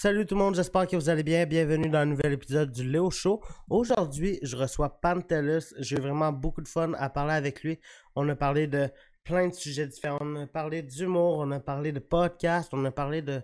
[0.00, 1.44] Salut tout le monde, j'espère que vous allez bien.
[1.44, 3.42] Bienvenue dans un nouvel épisode du Léo Show.
[3.68, 5.74] Aujourd'hui, je reçois Pantelis.
[5.78, 7.80] J'ai vraiment beaucoup de fun à parler avec lui.
[8.14, 8.88] On a parlé de
[9.24, 10.18] plein de sujets différents.
[10.20, 13.42] On a parlé d'humour, on a parlé de podcast, on a parlé de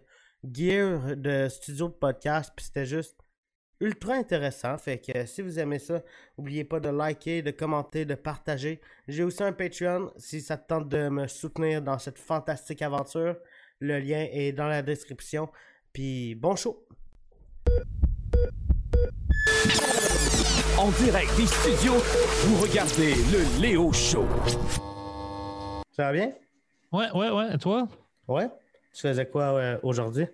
[0.48, 2.52] gear, de studio de podcast.
[2.54, 3.18] Puis c'était juste
[3.80, 4.78] ultra intéressant.
[4.78, 6.04] Fait que si vous aimez ça,
[6.38, 8.80] n'oubliez pas de liker, de commenter, de partager.
[9.08, 13.38] J'ai aussi un Patreon si ça te tente de me soutenir dans cette fantastique aventure.
[13.80, 15.48] Le lien est dans la description.
[15.94, 16.84] Puis bon show!
[20.76, 21.94] En direct des studios,
[22.46, 24.26] vous regardez le Léo Show.
[25.92, 26.32] Ça va bien?
[26.90, 27.54] Ouais, ouais, ouais.
[27.54, 27.86] Et toi?
[28.26, 28.48] Ouais?
[28.92, 30.26] Tu faisais quoi euh, aujourd'hui?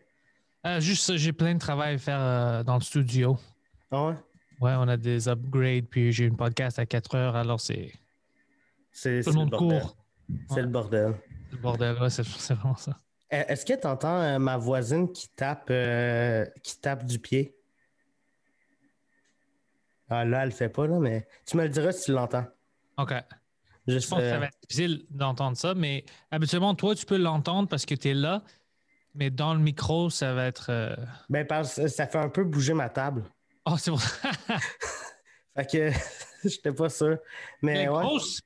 [0.67, 3.37] Euh, juste ça, j'ai plein de travail à faire euh, dans le studio.
[3.91, 4.15] Ah ouais?
[4.63, 7.93] Ouais, on a des upgrades, puis j'ai une podcast à 4 heures, alors c'est.
[8.93, 9.81] C'est le le monde bordel.
[9.83, 9.97] court.
[10.49, 10.63] C'est Ouais.
[10.63, 11.15] le bordel.
[11.53, 12.99] Le bordel, ouais, c'est c'est vraiment ça.
[13.33, 17.57] Euh, Est-ce que tu entends ma voisine qui tape, euh, qui tape du pied?
[20.09, 22.45] Ah là, elle le fait pas, là, mais tu me le diras si tu l'entends.
[22.99, 23.13] OK.
[23.87, 27.07] Juste, Je pense que euh, ça va être difficile d'entendre ça, mais habituellement, toi, tu
[27.07, 28.43] peux l'entendre parce que tu es là,
[29.15, 30.67] mais dans le micro, ça va être.
[30.71, 30.95] euh,
[31.29, 33.25] ben, parce que ça fait un peu bouger ma table.
[33.67, 33.99] Oh, c'est bon.
[35.57, 35.91] Fait que
[36.49, 37.19] j'étais pas sûr.
[37.63, 38.03] Mais ouais.
[38.03, 38.41] grosse.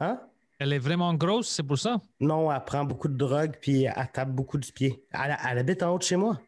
[0.00, 0.20] Hein?
[0.58, 2.00] Elle est vraiment grosse, c'est pour ça?
[2.20, 5.04] Non, elle prend beaucoup de drogue puis elle tape beaucoup du pied.
[5.12, 6.40] Elle, elle habite en haut de chez moi.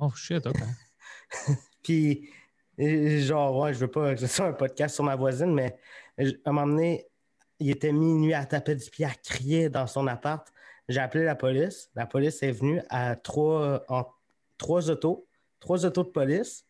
[0.00, 0.56] Oh, shit, OK.
[1.82, 2.28] Puis,
[2.78, 5.76] euh, genre, ouais, je veux pas que ce soit un podcast sur ma voisine, mais
[6.18, 7.06] à un moment donné,
[7.58, 10.46] il était minuit à taper du pied, à crier dans son appart.
[10.88, 11.90] J'ai appelé la police.
[11.94, 14.06] La police est venue à trois, en
[14.56, 15.26] trois autos,
[15.58, 16.64] trois autos de police.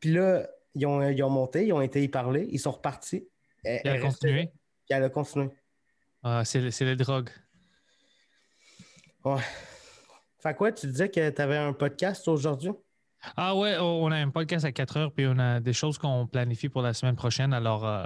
[0.00, 3.26] Puis là, ils ont, ils ont monté, ils ont été y parler, ils sont repartis.
[3.64, 4.52] Elle, Elle a elle continué?
[4.90, 5.48] Puis elle a continué.
[6.24, 7.30] Ah, c'est les drogues.
[9.24, 9.40] Ouais.
[10.42, 12.72] Fait quoi, tu disais que tu avais un podcast aujourd'hui?
[13.36, 15.96] Ah ouais, oh, on a un podcast à 4 heures, puis on a des choses
[15.98, 17.52] qu'on planifie pour la semaine prochaine.
[17.52, 18.04] Alors, euh,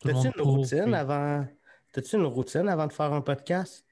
[0.00, 1.46] tout le T'as-tu monde une court, routine puis- avant.
[1.92, 3.84] T'as-tu une routine avant de faire un podcast?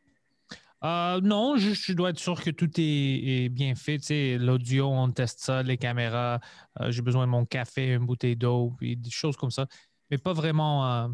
[0.82, 3.98] Euh, non, juste je dois être sûr que tout est, est bien fait.
[3.98, 6.40] Tu sais, l'audio, on teste ça, les caméras.
[6.80, 9.66] euh, J'ai besoin de mon café, une bouteille d'eau, puis des choses comme ça.
[10.10, 11.08] Mais pas vraiment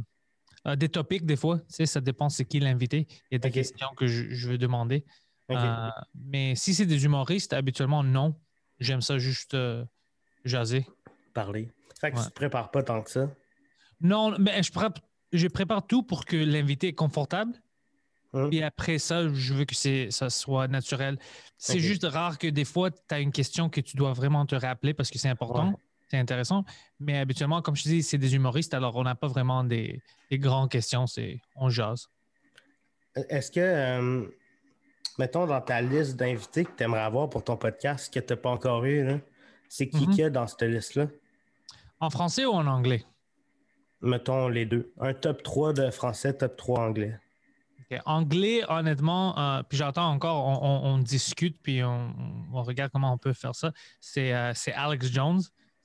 [0.66, 1.59] euh, des topics des fois.
[1.60, 3.06] Tu sais, ça dépend c'est qui l'invité.
[3.31, 5.04] Il y a des questions que je, je veux demander.
[5.50, 8.37] Euh, mais si c'est des humoristes, habituellement, non.
[8.78, 9.84] J'aime ça juste euh,
[10.44, 10.87] jaser.
[11.34, 11.72] Parler.
[12.00, 12.22] Fait que Ouais.
[12.22, 13.28] tu te prépares pas tant que ça?
[14.00, 17.53] Non, mais je prépare, je prépare tout pour que l'invité est confortable.
[18.32, 18.49] Hum.
[18.53, 21.19] Et après ça, je veux que ça soit naturel.
[21.59, 24.54] C'est juste rare que des fois, tu as une question que tu dois vraiment te
[24.54, 25.76] rappeler parce que c'est important, Ouais.
[26.10, 26.65] C'est intéressant.
[26.98, 30.03] Mais habituellement, comme je te dis, c'est des humoristes, alors on n'a pas vraiment des,
[30.31, 32.09] des grandes questions, c'est on jase.
[33.28, 34.26] Est-ce que, euh,
[35.19, 38.37] mettons, dans ta liste d'invités que tu aimerais avoir pour ton podcast, que tu n'as
[38.37, 39.19] pas encore eu, là,
[39.69, 40.10] c'est qui Mhm.
[40.10, 41.06] qu'il y a dans cette liste-là?
[42.00, 43.04] En français ou en anglais?
[44.00, 44.93] Mettons les deux.
[44.99, 47.19] Un top 3 de français, top 3 anglais.
[48.06, 52.15] Anglais, honnêtement, euh, puis j'entends encore, on, on- on discute, puis on,
[52.53, 53.72] on regarde comment on peut faire ça.
[54.00, 55.41] C'est euh, c'est Alex Jones.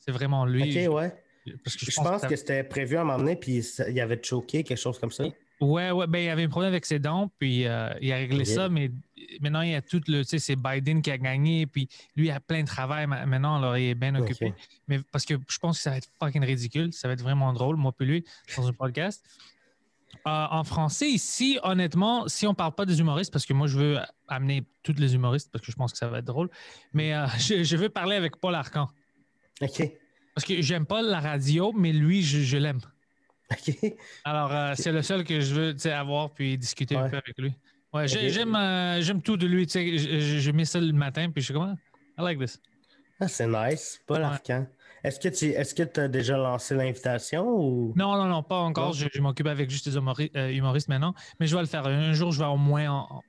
[0.06, 0.88] C'est vraiment lui.
[0.88, 1.16] ok, ouais.
[1.64, 4.02] Parce que Je pense que c'était prévu à un moment donné, puis ça- il y
[4.02, 5.26] avait choqué, quelque chose comme ça.
[5.62, 8.18] Ouais, ouais, ben il y avait un problème avec ses dents, puis euh, il a
[8.18, 8.92] réglé ça, mais
[9.40, 12.28] maintenant il y a tout le, tu sais, c'est Biden qui a gagné, puis lui
[12.28, 14.54] il a plein de travail ma- maintenant, alors il est bien occupé.
[14.90, 17.54] Mais parce que je pense que ça va être fucking ridicule, ça va être vraiment
[17.54, 18.26] drôle, moi puis lui,
[18.58, 19.24] dans un podcast.
[20.28, 23.78] Euh, en français, ici, honnêtement, si on parle pas des humoristes, parce que moi je
[23.78, 26.50] veux amener tous les humoristes, parce que je pense que ça va être drôle,
[26.94, 28.90] mais euh, je, je veux parler avec Paul Arcan.
[29.62, 29.92] OK.
[30.34, 32.80] Parce que j'aime pas la radio, mais lui, je, je l'aime.
[33.52, 33.76] OK.
[34.26, 37.54] Alors, euh, c'est le seul que je veux avoir puis discuter un peu avec lui.
[37.94, 39.66] Ouais, j'aime, euh, j'aime tout de lui.
[39.70, 41.76] Je, je- je mets ça le matin puis je suis comme,
[42.18, 42.60] ah, I like this.
[43.22, 44.02] Ah, c'est nice.
[44.06, 44.68] Pas l'arcan.
[45.06, 47.94] Est-ce que tu est-ce que as déjà lancé l'invitation ou?
[47.96, 48.92] Non, non, non, pas encore.
[48.92, 49.96] Je, je m'occupe avec juste des
[50.36, 51.14] euh, humoristes maintenant.
[51.40, 51.86] Mais je vais le faire.
[51.86, 53.22] Un jour, je vais au moins en-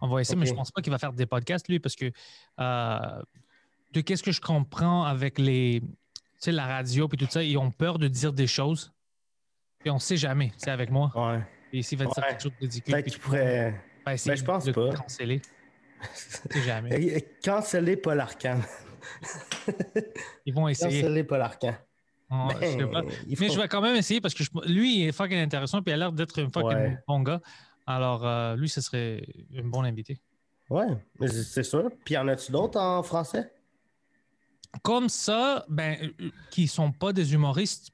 [0.00, 0.36] envoyer ça.
[0.36, 2.12] Mais je pense pas qu'il va faire des podcasts, lui, parce que
[2.60, 3.22] euh,
[3.94, 5.86] de qu'est-ce que je comprends avec les, tu
[6.38, 8.92] sais, la radio puis tout ça, ils ont peur de dire des choses.
[9.80, 11.12] Puis on sait jamais, c'est avec moi.
[11.14, 11.40] Ouais.
[11.72, 12.28] Et s'il va dire Ouais.
[12.30, 13.80] quelque chose de ridicule, Peut-être qu'il pourrait.
[14.06, 14.90] Ben, je pense de pas.
[14.90, 15.40] le canceller.
[16.66, 17.24] Jamais.
[17.44, 18.60] Canceller Paul Arcan.
[20.44, 21.00] Ils vont essayer.
[21.02, 21.74] Canceller Paul Arcan.
[22.30, 23.02] Oh, je sais pas.
[23.02, 25.38] Ben, Mais faut- je vais quand même essayer parce que je- lui, il est fucking
[25.38, 26.98] intéressant puis il a l'air d'être un fucking Ouais.
[27.06, 27.40] bon gars.
[27.86, 29.26] Alors, euh, lui, ce serait
[29.56, 30.20] un bon invité.
[30.70, 30.86] Ouais,
[31.20, 31.90] c'est c'est sûr.
[32.04, 33.52] Puis en as-tu d'autres en français?
[34.82, 37.90] Comme ça, ben, euh, qui sont pas des humoristes,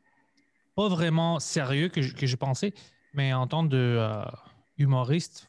[0.75, 2.73] pas vraiment sérieux que je, que pensais,
[3.15, 4.25] mais en tant de euh,
[4.79, 5.47] humoriste,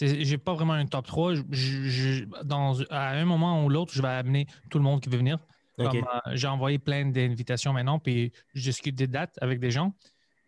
[0.00, 1.34] J'ai pas vraiment un top 3.
[1.34, 5.10] Je- je- dans, à un moment ou l'autre, je vais amener tout le monde qui
[5.10, 5.38] veut venir.
[5.80, 5.90] Euh,
[6.32, 9.92] J'ai envoyé plein d'invitations maintenant, puis je discute des dates avec des gens,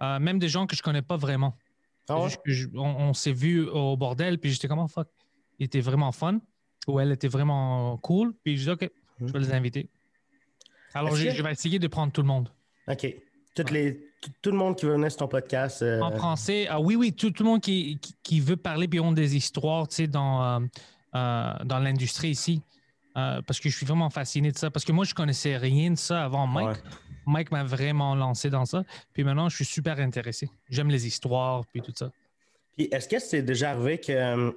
[0.03, 1.57] Euh, même des gens que je connais pas vraiment.
[2.09, 2.25] Ah ouais?
[2.31, 5.09] Juste que je- on on s'est vu au bordel, puis j'étais comme, Oh, fuck,
[5.59, 6.41] il était vraiment fun,
[6.89, 8.91] ou elle était vraiment cool, puis je dis, OK,
[9.21, 9.89] je vais les inviter.
[10.95, 12.49] Alors, je, que- je vais essayer de prendre tout le monde.
[12.89, 13.07] OK.
[13.55, 14.11] Toutes les,
[14.43, 15.83] tout, le monde qui veut venir sur ton podcast.
[15.83, 18.89] euh, En français, ah oui, oui, tout, tout le monde qui, qui, qui veut parler
[18.89, 20.61] puis ont des histoires, dans, euh,
[21.15, 22.63] euh, dans l'industrie ici.
[23.17, 24.71] Euh, parce que je suis vraiment fasciné de ça.
[24.73, 26.69] Parce que moi, je connaissais rien de ça avant Mike.
[26.69, 26.91] Ouais.
[27.27, 28.83] Mike m'a vraiment lancé dans ça.
[29.13, 30.51] Puis maintenant, je suis super intéressé.
[30.69, 32.11] J'aime les histoires puis tout ça.
[32.77, 34.51] Puis est-ce que c'est déjà arrivé que euh,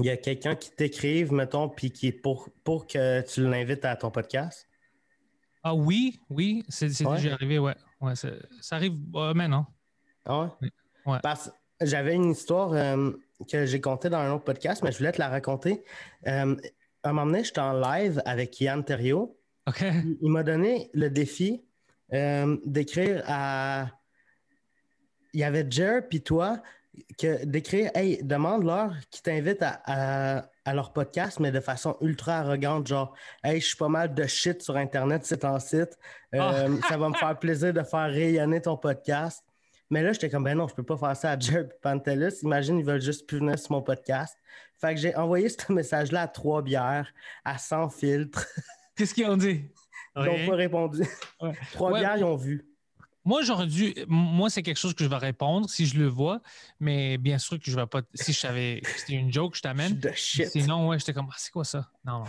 [0.00, 3.84] il y a quelqu'un qui t'écrive, mettons, puis qui est pour, pour que tu l'invites
[3.84, 4.66] à ton podcast?
[5.62, 7.16] Ah oui, oui, c'est Ouais.
[7.16, 7.74] déjà arrivé, ouais.
[8.00, 8.30] ouais ça
[8.76, 9.66] arrive euh, maintenant.
[10.24, 10.70] Ah ouais?
[11.06, 11.18] Ouais.
[11.22, 11.50] Parce
[11.80, 13.12] que j'avais une histoire euh,
[13.50, 15.82] que j'ai contée dans un autre podcast, mais je voulais te la raconter.
[16.26, 16.56] Euh,
[17.02, 19.36] à un moment donné, j'étais en live avec Yann Terriot.
[19.66, 19.80] OK?
[19.82, 21.62] Il- Il m'a donné le défi
[22.12, 23.90] euh, d'écrire à.
[25.34, 26.62] Il y avait Jer puis toi
[27.18, 32.38] que d'écrire Hey, demande-leur qui t'invite à, à- à leur podcast, mais de façon ultra
[32.38, 35.98] arrogante, genre Hey, je suis pas mal de shit sur Internet, c'est en site.
[36.34, 39.44] Euh, Ça va me faire plaisir de faire rayonner ton podcast.
[39.90, 42.40] Mais là, j'étais comme ben non, je peux pas faire ça à Jer et Pantelis.
[42.42, 44.36] Imagine, ils veulent juste plus venir sur mon podcast.
[44.78, 47.10] Fait que j'ai envoyé ce message-là à trois bières,
[47.44, 48.46] à 100 filtres.
[48.94, 49.64] Qu'est-ce qu'ils ont dit?
[50.16, 51.02] Ils n'ont pas répondu.
[51.40, 51.52] Ouais.
[51.72, 52.00] Trois Ouais.
[52.00, 52.66] bières, ils ont vu.
[53.28, 53.94] Moi, j'aurais dû.
[54.08, 56.40] Moi, c'est quelque chose que je vais répondre si je le vois,
[56.80, 58.00] mais bien sûr que je vais pas.
[58.14, 60.00] Si je savais que c'était une joke, je t'amène.
[60.16, 61.90] Sinon, ouais, j'étais comme, ah, c'est quoi ça?
[62.06, 62.24] Non,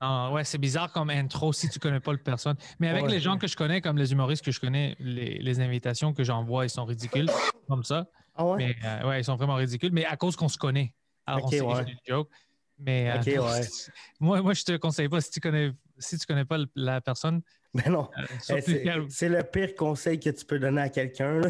[0.00, 0.32] non.
[0.32, 2.56] Ouais, c'est bizarre comme intro si tu connais pas le personne.
[2.78, 3.10] Mais avec Ouais.
[3.10, 6.22] les gens que je connais, comme les humoristes que je connais, les, les invitations que
[6.22, 7.28] j'envoie, ils sont ridicules,
[7.68, 8.06] comme ça.
[8.36, 8.56] Ah ouais?
[8.58, 10.94] Mais euh, ouais, ils sont vraiment ridicules, mais à cause qu'on se connaît.
[11.26, 11.72] Alors, Ok, on sait ouais.
[11.72, 12.30] que c'est une joke.
[12.78, 13.26] Mais euh, Ok,
[13.60, 13.68] ouais.
[14.20, 17.00] moi, moi, je te conseille pas, si tu connais, si tu connais pas le- la
[17.00, 17.40] personne,
[17.74, 18.10] Ben non.
[18.18, 19.06] euh, C'est calme.
[19.08, 21.40] c'est le pire conseil que tu peux donner à quelqu'un.
[21.40, 21.48] là.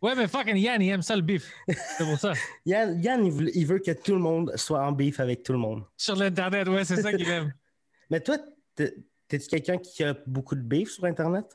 [0.00, 1.50] Ouais, mais fucking Yann, il aime ça le bif.
[1.66, 2.32] C'est pour ça.
[2.66, 5.52] Yann, Yann, il, veut, il veut que tout le monde soit en beef avec tout
[5.52, 5.82] le monde.
[5.96, 7.52] Sur l'Internet, ouais, c'est ça qu'il aime.
[8.10, 8.38] Mais toi,
[8.76, 8.94] t'es-
[9.26, 11.46] t'es-tu quelqu'un qui a beaucoup de beef sur Internet?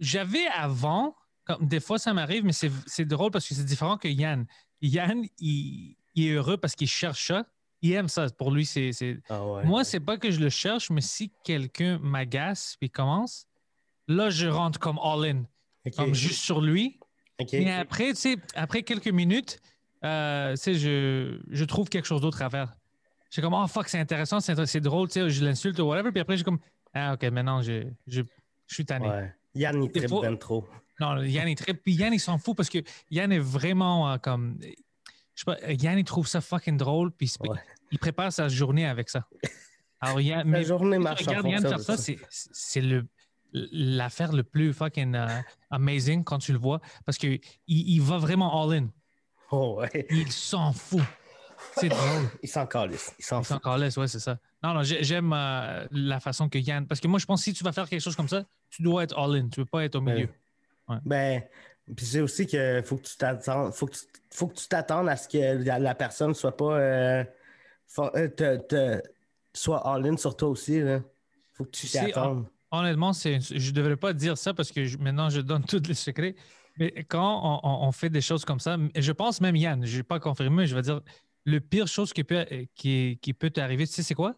[0.00, 1.14] J'avais avant,
[1.44, 4.46] comme des fois ça m'arrive, mais c'est c'est drôle parce que c'est différent que Yann.
[4.82, 7.46] Yann, il, il est heureux parce qu'il cherche ça.
[7.86, 8.26] Il aime ça.
[8.30, 8.90] Pour lui, c'est.
[9.28, 9.64] Ah ouais.
[9.64, 13.46] Moi, c'est pas que je le cherche, mais si quelqu'un m'agace puis commence,
[14.08, 15.44] là, je rentre comme all-in,
[15.96, 16.98] comme juste sur lui.
[17.38, 17.52] Ok.
[17.52, 19.60] Mais après, tu sais, après quelques minutes,
[20.04, 22.74] euh, tu sais, je, je trouve quelque chose d'autre à faire.
[23.30, 26.10] J'ai comme, oh fuck, c'est intéressant, c'est c'est drôle, tu sais, je l'insulte ou whatever.
[26.12, 26.60] Puis après, j'ai comme,
[26.94, 28.22] ah ok, maintenant, je, je,
[28.66, 29.08] je suis tanné.
[29.08, 29.34] Ouais.
[29.54, 30.66] Yann, il tripe ben trop.
[31.00, 31.74] Non, Yann très.
[31.74, 32.78] Puis Yann, il s'en fout parce que
[33.10, 34.58] Yann est vraiment euh, comme.
[34.60, 34.70] Je
[35.34, 37.58] sais pas, Yann, il trouve ça fucking drôle, puis il Ouais.
[37.90, 39.26] Il prépare sa journée avec ça.
[40.00, 42.02] Alors, Yann, La mais journée marche en Yann fonction faire ça, ça.
[42.30, 43.06] c'est- le
[43.52, 45.26] l'affaire le plus fucking euh,
[45.70, 48.88] amazing quand tu le vois parce qu'il il va vraiment all-in.
[49.50, 50.06] Oh ouais.
[50.10, 51.00] Il s'en fout.
[51.76, 52.28] C'est drôle.
[52.42, 53.14] Il s'en calisse.
[53.18, 54.38] Il s'en Il calisse, ouais, c'est ça.
[54.62, 56.86] Non, non, j'ai- j'aime euh, la façon que Yann.
[56.86, 58.82] Parce que moi, je pense que si tu vas faire quelque chose comme ça, tu
[58.82, 59.48] dois être all-in.
[59.48, 60.28] Tu ne peux pas être au milieu.
[61.04, 61.42] Ben,
[61.96, 64.00] puis c'est aussi que faut que tu t'attendes, faut que tu,
[64.32, 67.24] faut que tu à ce que la, la personne soit pas euh,
[67.98, 69.02] euh, te, te-
[69.54, 70.80] soit all-in sur toi aussi.
[70.80, 71.00] Là.
[71.54, 71.98] Faut que tu t'y.
[72.72, 75.82] Honnêtement, c'est, je ne devrais pas dire ça parce que je- maintenant, je donne tous
[75.86, 76.34] les secrets.
[76.78, 79.96] Mais quand on, on- on fait des choses comme ça, je pense même Yann, je
[79.98, 81.00] n'ai pas confirmé, je vais dire,
[81.44, 84.34] le pire chose qui peut, qui, qui peut t'arriver, tu sais, c'est quoi?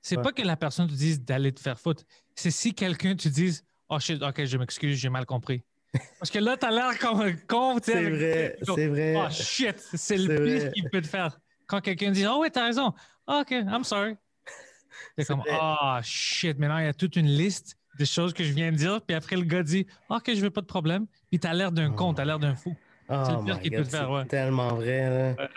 [0.00, 0.22] C'est Ouais.
[0.22, 2.04] pas que la personne te dise d'aller te faire foutre.
[2.34, 5.62] C'est si quelqu'un te dise, oh shit, ok, je m'excuse, j'ai mal compris.
[6.18, 7.76] Parce que là, tu as l'air comme un con.
[7.82, 9.14] C'est vrai, c'est vrai.
[9.18, 11.38] Oh shit, c'est le pire qu'il peut te faire.
[11.72, 12.92] Quand quelqu'un dit, oh ouais, t'as raison.
[13.26, 14.14] Ah, ok, I'm sorry.
[15.16, 18.52] C'est comme, ah shit, maintenant il y a toute une liste de choses que je
[18.52, 19.00] viens de dire.
[19.00, 21.06] Puis après, le gars dit, Ah, ok, je veux pas de problème.
[21.30, 22.76] Puis t'as l'air d'un con, t'as l'air d'un fou.
[23.08, 24.24] Oh c'est le pire qu'il peut te faire, c'est ouais.
[24.26, 25.34] tellement vrai.
[25.38, 25.48] Là.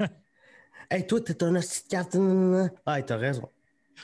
[0.90, 2.14] hey, toi, t'es un hostie de carte.
[2.14, 2.70] nanana.
[2.86, 3.46] Ah, t'as raison.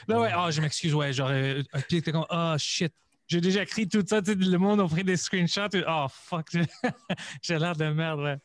[0.07, 1.63] Là, ouais, ah, je m'excuse, ouais, j'aurais.
[1.89, 2.93] Puis t'es comme, ah shit.
[3.27, 5.71] J'ai déjà écrit tout ça, tu sais, le monde a pris des screenshots.
[5.73, 6.47] et- Oh fuck,
[7.43, 8.37] j'ai- l'air de merde, ouais.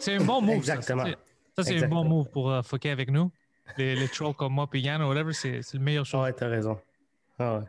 [0.00, 0.64] C'est un bon move.
[0.64, 0.74] ça.
[0.74, 1.04] Exactement.
[1.06, 1.12] Ça,
[1.58, 3.30] Ça, c'est un bon move pour euh, fucker avec nous.
[3.78, 6.22] Les, les trolls comme moi, puis Yann, ou whatever, c'est c'est le meilleur Ah chose.
[6.24, 6.78] ouais, t'as raison.
[7.38, 7.60] Ah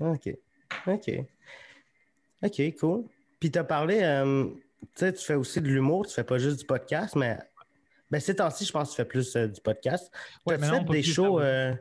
[0.00, 0.08] ouais.
[0.08, 0.36] OK.
[0.86, 1.10] OK.
[2.42, 3.04] OK, cool.
[3.40, 6.58] Puis t'as parlé, euh, tu sais, tu fais aussi de l'humour, tu fais pas juste
[6.60, 7.38] du podcast, mais
[8.10, 10.12] ben, ces temps-ci, je pense que tu fais plus euh, du podcast.
[10.44, 11.74] Ouais, T'as maintenant, fait des shows, euh,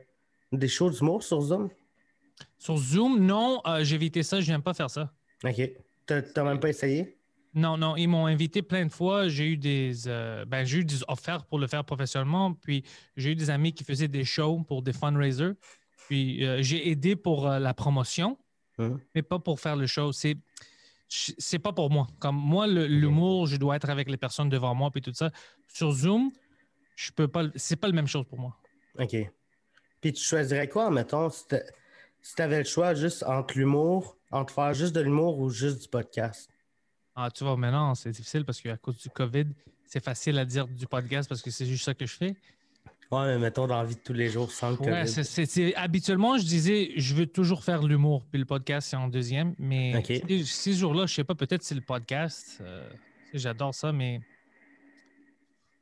[0.52, 1.70] des shows d'humour sur Zoom?
[2.58, 5.12] Sur Zoom, non, j'ai évité ça, je n'aime pas faire ça.
[5.44, 5.72] OK.
[6.06, 7.18] T'as même pas essayé?
[7.54, 9.28] Non, non, ils m'ont invité plein de fois.
[9.28, 12.54] J'ai eu des, euh, ben, j'ai eu des offertes pour le faire professionnellement.
[12.54, 12.84] Puis
[13.18, 15.52] j'ai eu des amis qui faisaient des shows pour des fundraisers.
[16.08, 18.38] Puis euh, j'ai aidé pour euh, la promotion,
[18.80, 19.00] Hein?
[19.14, 20.12] mais pas pour faire le show.
[20.14, 20.38] C'est,
[21.10, 22.08] c'est pas pour moi.
[22.20, 25.30] Comme moi, le- l'humour, je dois être avec les personnes devant moi puis tout ça.
[25.68, 26.32] Sur Zoom,
[26.96, 27.44] je peux pas.
[27.56, 28.56] C'est pas la même chose pour moi.
[28.98, 29.16] OK.
[30.00, 34.74] Puis tu choisirais quoi, mettons, si tu avais le choix juste entre l'humour, entre faire
[34.74, 36.50] juste de l'humour ou juste du podcast?
[37.16, 39.46] Ah, tu vois, maintenant, c'est difficile parce qu'à cause du COVID,
[39.86, 42.36] c'est facile à dire du podcast parce que c'est juste ça que je fais.
[43.12, 46.46] Ouais, mais mettons dans la vie de tous les jours sans le Ouais, habituellement, je
[46.46, 49.54] disais, je veux toujours faire l'humour, puis le podcast, c'est en deuxième.
[49.60, 52.60] Mais ces, ces jours-là, je sais pas, peut-être c'est le podcast.
[52.62, 52.90] euh,
[53.34, 54.22] J'adore ça, mais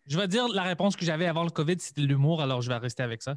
[0.08, 2.78] je vais dire la réponse que j'avais avant le COVID, c'était l'humour, alors je vais
[2.78, 3.36] rester avec ça.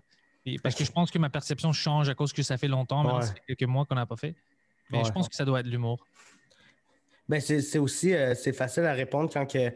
[0.63, 3.19] Parce que je pense que ma perception change à cause que ça fait longtemps, maintenant,
[3.21, 3.27] Ouais.
[3.27, 4.35] ça fait quelques mois qu'on n'a pas fait.
[4.91, 5.05] Mais Ouais.
[5.05, 6.05] je pense que ça doit être l'humour.
[7.33, 9.73] Ben, c'est c'est aussi euh, c'est facile à répondre quand que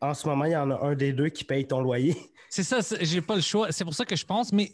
[0.00, 2.16] en ce moment, il y en a un des deux qui paye ton loyer.
[2.48, 3.72] C'est ça, j'ai pas le choix.
[3.72, 4.70] C'est pour ça que je pense, mais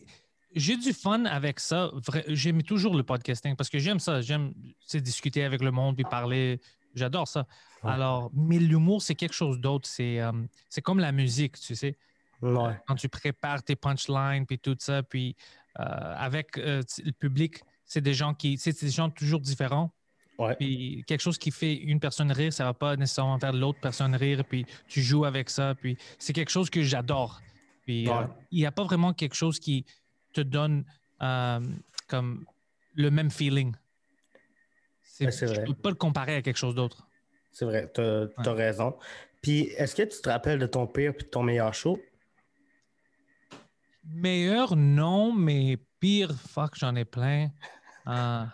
[0.54, 1.90] j'ai du fun avec ça.
[2.28, 4.20] J'aime toujours le podcasting parce que j'aime ça.
[4.20, 4.52] J'aime
[4.92, 6.60] discuter avec le monde puis parler.
[6.94, 7.46] J'adore ça.
[7.82, 7.90] Ouais.
[7.90, 9.88] Alors, mais l'humour, c'est quelque chose d'autre.
[9.88, 10.30] C'est euh,
[10.68, 11.96] c'est comme la musique, tu sais.
[12.42, 12.78] Ouais.
[12.86, 15.34] Quand tu prépares tes punchlines puis tout ça, puis
[15.80, 15.82] euh,
[16.16, 19.90] avec euh, le public, c'est des gens qui, c'est des gens toujours différents.
[20.38, 20.56] Ouais.
[20.56, 24.14] Puis quelque chose qui fait une personne rire, ça va pas nécessairement faire l'autre personne
[24.14, 24.44] rire.
[24.48, 25.74] Puis tu joues avec ça.
[25.74, 27.40] Puis c'est quelque chose que j'adore.
[27.84, 28.26] Puis euh, Ouais.
[28.50, 29.84] il n'y a pas vraiment quelque chose qui
[30.32, 30.84] te donne
[31.20, 31.60] euh,
[32.08, 32.44] comme
[32.94, 33.74] le même feeling.
[35.02, 35.64] C'est, Ouais, c'est je vrai.
[35.64, 37.06] peux pas le comparer à quelque chose d'autre.
[37.52, 38.96] C'est vrai, t'as as raison.
[39.42, 42.00] Puis, est-ce que tu te rappelles de ton pire puis de ton meilleur show?
[44.04, 47.50] Meilleur, non, mais pire, fuck, j'en ai plein.
[48.08, 48.44] Euh,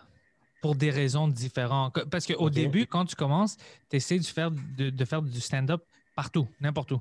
[0.61, 2.05] pour des raisons différentes.
[2.11, 3.57] Parce qu'au début, quand tu commences,
[3.89, 5.83] tu essaies de faire, de, de faire du stand-up
[6.17, 7.01] partout, n'importe où.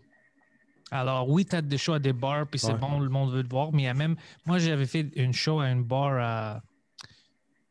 [0.91, 2.77] Alors, oui, tu as des shows à des bars, puis c'est Ouais.
[2.79, 4.15] bon, le monde veut te voir, mais il y a même.
[4.45, 6.61] Moi, j'avais fait une show à une bar à.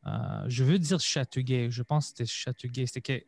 [0.07, 1.71] euh, je veux dire Châteauguay.
[1.71, 2.87] Je pense que c'était Châteauguay.
[2.87, 3.26] C'était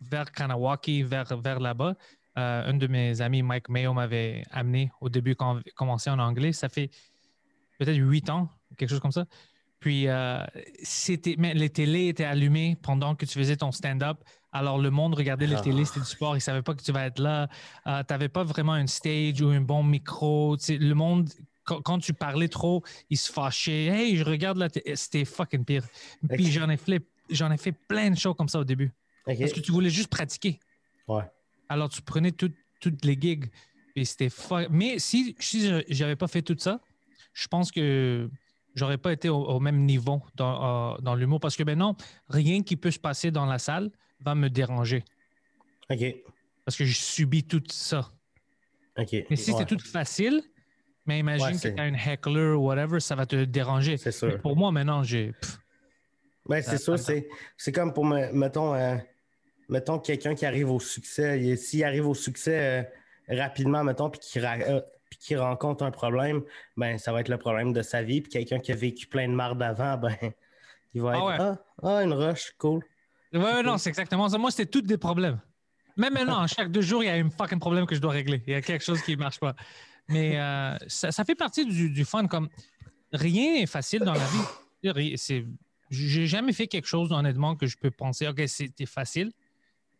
[0.00, 1.94] vers Kanawaki, vers, vers là-bas.
[2.38, 6.18] Euh, un de mes amis, Mike Mayo, m'avait amené au début quand on commençait en
[6.18, 6.52] anglais.
[6.52, 6.90] Ça fait
[7.78, 9.24] peut-être huit ans, quelque chose comme ça.
[9.80, 10.44] Puis, euh,
[10.82, 14.18] c'était, les télés étaient allumées pendant que tu faisais ton stand-up.
[14.52, 16.34] Alors, le monde regardait les télés, c'était du sport.
[16.34, 17.48] Ils ne savaient pas que tu vas être là.
[17.86, 20.56] tu n'avais pas vraiment une stage ou un bon micro.
[20.68, 21.30] Le monde,
[21.64, 23.86] quand, quand tu parlais trop, ils se fâchaient.
[23.86, 24.96] Hey, je regarde la télé.
[24.96, 25.86] C'était fucking pire.
[26.28, 28.92] Puis, j'en ai, fait, j'en ai fait plein de shows comme ça au début.
[29.24, 30.60] Parce que tu voulais juste pratiquer.
[31.08, 31.24] Ouais.
[31.70, 33.46] Alors, tu prenais tout- toutes les gigs.
[33.96, 34.28] Et c'était
[34.70, 35.34] Mais si,
[35.88, 36.80] j'avais pas fait tout ça,
[37.32, 38.28] je pense que
[38.74, 41.40] j'aurais pas été au, au même niveau dans, euh, dans l'humour.
[41.40, 41.96] Parce que maintenant,
[42.28, 45.04] rien qui peut se passer dans la salle va me déranger.
[45.90, 46.04] OK.
[46.64, 48.10] Parce que je subis tout ça.
[48.98, 49.12] OK.
[49.30, 50.42] Mais si Ouais, c'est tout facile,
[51.06, 53.96] mais imagine Ouais, que tu as un heckler ou whatever, ça va te déranger.
[53.96, 54.40] C'est Mais sûr.
[54.40, 55.32] pour moi, maintenant, j'ai.
[56.48, 58.96] Ben, c'est sûr, c'est c'est comme pour, me- mettons, euh,
[59.68, 61.40] mettons quelqu'un qui arrive au succès.
[61.40, 62.84] Il- S'il arrive au succès
[63.30, 66.42] euh, rapidement, mettons, puis qu'il ra- euh, puis qu'il rencontre un problème,
[66.76, 68.20] ben, ça va être le problème de sa vie.
[68.22, 70.14] Puis quelqu'un qui a vécu plein de marde avant, ben,
[70.94, 71.36] il va Ah être ouais.
[71.40, 71.64] ah,
[71.98, 72.82] ah, une rush, cool.
[73.32, 74.38] Ouais, non, c'est exactement ça.
[74.38, 75.40] Moi, c'était tous des problèmes.
[75.96, 78.42] Même maintenant, chaque deux jours, il y a un fucking problème que je dois régler.
[78.46, 79.54] Il y a quelque chose qui ne marche pas.
[80.08, 82.26] Mais euh, ça, ça fait partie du, du fun.
[82.26, 82.48] Comme
[83.12, 84.26] rien n'est facile dans la
[84.92, 85.16] vie.
[85.16, 85.44] C'est,
[85.90, 89.32] j'ai jamais fait quelque chose, honnêtement, que je peux penser, OK, c'était facile.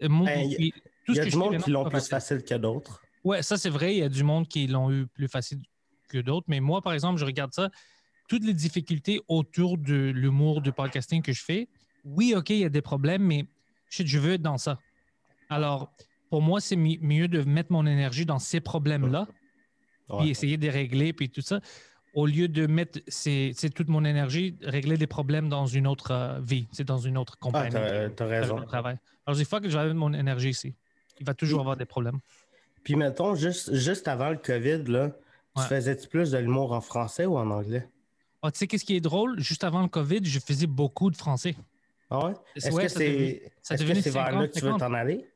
[0.02, 0.72] Euh, moi, Ben, y- puis
[1.04, 3.02] tout Il y a que du monde qui l'ont plus facile que d'autres.
[3.24, 3.94] Ouais, ça c'est vrai.
[3.94, 5.60] Il y a du monde qui l'ont eu plus facile
[6.08, 6.46] que d'autres.
[6.48, 7.70] Mais moi, par exemple, je regarde ça,
[8.28, 11.68] toutes les difficultés autour de l'humour du podcasting que je fais.
[12.04, 13.44] Oui, OK, il y a des problèmes, mais
[13.90, 14.80] je veux être dans ça.
[15.48, 15.92] Alors,
[16.30, 19.26] pour moi, c'est mi- mieux de mettre mon énergie dans ces problèmes-là,
[20.08, 20.18] Ouais.
[20.20, 21.60] puis essayer de les régler, puis tout ça,
[22.14, 22.98] au lieu de mettre
[23.74, 27.34] toute mon énergie, régler des problèmes dans une autre euh, vie, c'est dans une autre
[27.36, 27.70] Ah, compagnie.
[27.72, 28.56] t'as t'as raison.
[28.64, 28.96] travail.
[29.26, 30.74] Alors, je dis, fuck, je vais mettre mon énergie ici.
[31.20, 32.18] Il va toujours avoir des problèmes.
[32.82, 35.10] Puis mettons, juste, juste avant le COVID, là,
[35.56, 37.88] tu faisais-tu plus de l'humour en français ou en anglais?
[38.42, 39.38] Ah, tu sais, qu'est-ce qui est drôle?
[39.40, 41.54] Juste avant le COVID, je faisais beaucoup de français.
[42.08, 42.32] Ah ouais?
[42.56, 44.78] Est-ce Ouais, que c'est que devenu c'est vers là que tu veux 50-50.
[44.78, 45.26] t'en aller?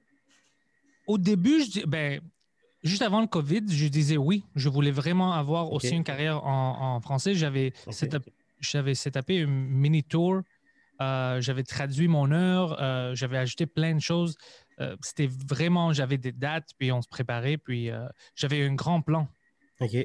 [1.06, 2.20] Au début, je ben,
[2.82, 4.42] juste avant le COVID, je disais oui.
[4.54, 7.34] Je voulais vraiment avoir aussi une carrière en, en français.
[7.34, 7.92] J'avais Ok.
[7.92, 8.28] set-up-
[8.60, 10.40] j'avais setupé un mini tour.
[11.02, 12.80] Euh, j'avais traduit mon heure.
[12.80, 14.36] euh, j'avais ajouté plein de choses.
[14.80, 19.00] Euh, C'était vraiment, j'avais des dates, puis on se préparait, puis euh, j'avais un grand
[19.02, 19.28] plan.
[19.80, 19.96] OK.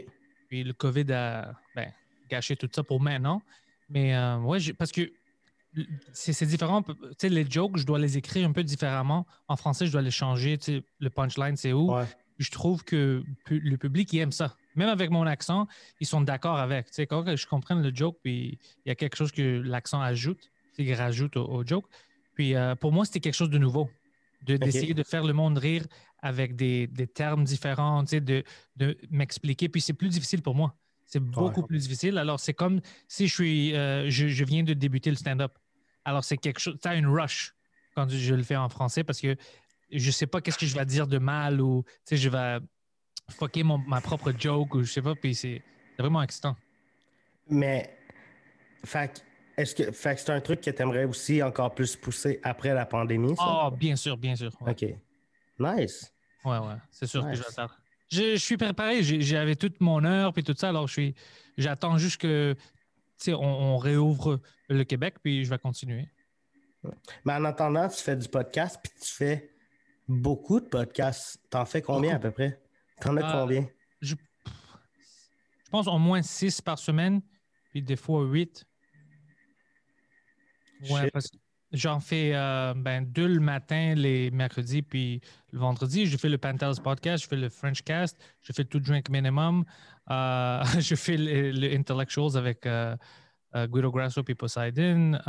[0.48, 1.92] Puis le COVID a ben,
[2.30, 3.42] gâché tout ça pour maintenant.
[3.90, 5.12] Mais euh, ouais, parce que
[6.14, 6.82] c'est différent.
[6.82, 9.26] Tu sais, les jokes, je dois les écrire un peu différemment.
[9.48, 10.58] En français, je dois les changer.
[10.58, 11.94] Tu sais, le punchline, c'est où?
[11.94, 12.06] Ouais.
[12.40, 14.56] Je trouve que pu- le public, il aime ça.
[14.76, 15.68] Même avec mon accent,
[16.00, 16.88] ils sont d'accord avec.
[16.88, 20.02] Tu sais, quand je comprends le joke, puis il y a quelque chose que l'accent
[20.02, 21.86] ajoute, tu sais, il rajoute au, au joke.
[22.34, 23.90] Puis pour moi, c'était quelque chose de nouveau.
[24.42, 25.86] De- D'essayer de faire le monde rire
[26.22, 28.44] avec des, des termes différents, de,
[28.78, 29.68] de m'expliquer.
[29.70, 30.76] Puis c'est plus difficile pour moi.
[31.06, 32.18] C'est beaucoup plus difficile.
[32.18, 35.58] Alors, c'est comme si je suis, euh, je, je viens de débuter le stand-up.
[36.06, 37.54] Alors, c'est quelque chose, tu as une rush
[37.96, 39.36] quand je le fais en français parce que
[39.92, 42.60] je sais pas qu'est-ce que je vais dire de mal ou, je vais
[43.32, 45.16] fucker mon- ma propre joke ou je sais pas.
[45.16, 45.62] Puis c'est
[45.98, 46.56] vraiment excitant.
[47.50, 47.98] Mais,
[48.86, 49.26] fait
[49.62, 52.74] est-ce que, fait que c'est un truc que tu aimerais aussi encore plus pousser après
[52.74, 53.34] la pandémie?
[53.40, 54.52] Ah, bien sûr, bien sûr.
[54.62, 54.86] Ouais, OK.
[55.60, 56.14] Nice.
[56.46, 56.76] ouais, ouais.
[56.92, 57.44] c'est sûr que Nice.
[57.58, 57.64] je.
[58.12, 59.04] Je, je suis préparé.
[59.04, 60.70] J'avais toute mon heure puis tout ça.
[60.70, 61.16] Alors, je suis,
[61.58, 62.60] j'attends juste que, tu
[63.18, 66.10] sais, on, on réouvre le Québec puis je vais continuer.
[67.26, 69.52] Mais en attendant, tu fais du podcast, puis tu fais
[70.08, 71.40] beaucoup de podcasts.
[71.52, 72.60] T'en fais combien à peu près?
[73.02, 73.68] T'en as Euh, combien?
[74.02, 77.22] je, je pense au moins six par semaine,
[77.70, 78.66] puis des fois huit.
[80.90, 81.38] Ouais, parce que
[81.72, 85.22] j'en fais euh, ben, deux le matin, les mercredis, puis
[85.52, 86.06] le vendredi.
[86.06, 89.66] Je fais le Pantelis Podcast, je fais le French Cast, je fais tout Drink Minimum,
[90.10, 92.96] euh, je fais le, le Intellectuals avec euh,
[93.56, 95.20] Guido Grasso puis Poseidon.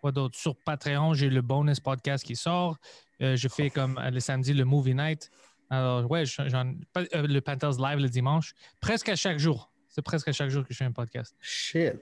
[0.00, 0.38] quoi d'autre?
[0.38, 2.76] Sur Patreon, j'ai le bonus podcast qui sort.
[3.20, 5.30] Je fais comme le samedi le Movie Night.
[5.68, 8.54] Alors, ouais, le Panthers Live le dimanche.
[8.80, 9.70] Presque à chaque jour.
[9.88, 11.36] C'est presque à chaque jour que je fais un podcast.
[11.40, 11.94] Shit.